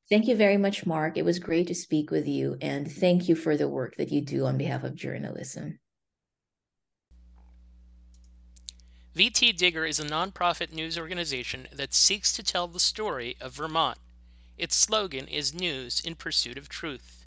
thank 0.09 0.27
you 0.27 0.35
very 0.35 0.57
much 0.57 0.85
mark 0.85 1.17
it 1.17 1.25
was 1.25 1.39
great 1.39 1.67
to 1.67 1.75
speak 1.75 2.11
with 2.11 2.27
you 2.27 2.57
and 2.61 2.91
thank 2.91 3.27
you 3.27 3.35
for 3.35 3.57
the 3.57 3.67
work 3.67 3.95
that 3.97 4.11
you 4.11 4.21
do 4.21 4.45
on 4.45 4.57
behalf 4.57 4.83
of 4.83 4.95
journalism 4.95 5.79
VTDigger 9.15 9.87
is 9.87 9.97
a 9.97 10.03
nonprofit 10.03 10.73
news 10.73 10.99
organization 10.99 11.69
that 11.73 11.93
seeks 11.93 12.33
to 12.33 12.43
tell 12.43 12.67
the 12.67 12.81
story 12.81 13.37
of 13.39 13.53
Vermont. 13.53 13.97
Its 14.57 14.75
slogan 14.75 15.25
is 15.29 15.53
News 15.53 16.01
in 16.01 16.15
Pursuit 16.15 16.57
of 16.57 16.67
Truth. 16.67 17.24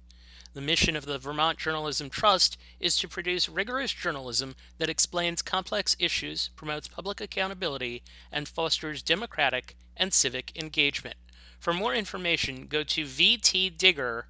The 0.58 0.62
mission 0.62 0.96
of 0.96 1.06
the 1.06 1.18
Vermont 1.18 1.56
Journalism 1.56 2.10
Trust 2.10 2.58
is 2.80 2.98
to 2.98 3.06
produce 3.06 3.48
rigorous 3.48 3.92
journalism 3.92 4.56
that 4.78 4.88
explains 4.88 5.40
complex 5.40 5.94
issues, 6.00 6.50
promotes 6.56 6.88
public 6.88 7.20
accountability, 7.20 8.02
and 8.32 8.48
fosters 8.48 9.00
democratic 9.00 9.76
and 9.96 10.12
civic 10.12 10.50
engagement. 10.60 11.14
For 11.60 11.72
more 11.72 11.94
information, 11.94 12.66
go 12.66 12.82
to 12.82 13.04
vtdigger.org. 13.04 14.24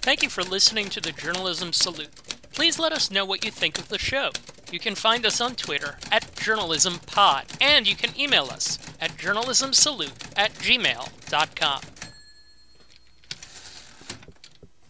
Thank 0.00 0.22
you 0.22 0.30
for 0.30 0.42
listening 0.42 0.88
to 0.88 1.02
the 1.02 1.12
Journalism 1.12 1.74
Salute. 1.74 2.14
Please 2.54 2.78
let 2.78 2.92
us 2.92 3.10
know 3.10 3.26
what 3.26 3.44
you 3.44 3.50
think 3.50 3.78
of 3.78 3.90
the 3.90 3.98
show. 3.98 4.30
You 4.72 4.78
can 4.78 4.94
find 4.94 5.26
us 5.26 5.38
on 5.38 5.54
Twitter 5.54 5.98
at 6.10 6.34
JournalismPod, 6.34 7.58
and 7.60 7.86
you 7.86 7.94
can 7.94 8.18
email 8.18 8.44
us 8.44 8.78
at 9.02 9.18
journalismsalute 9.18 10.32
at 10.34 10.54
gmail.com. 10.54 11.80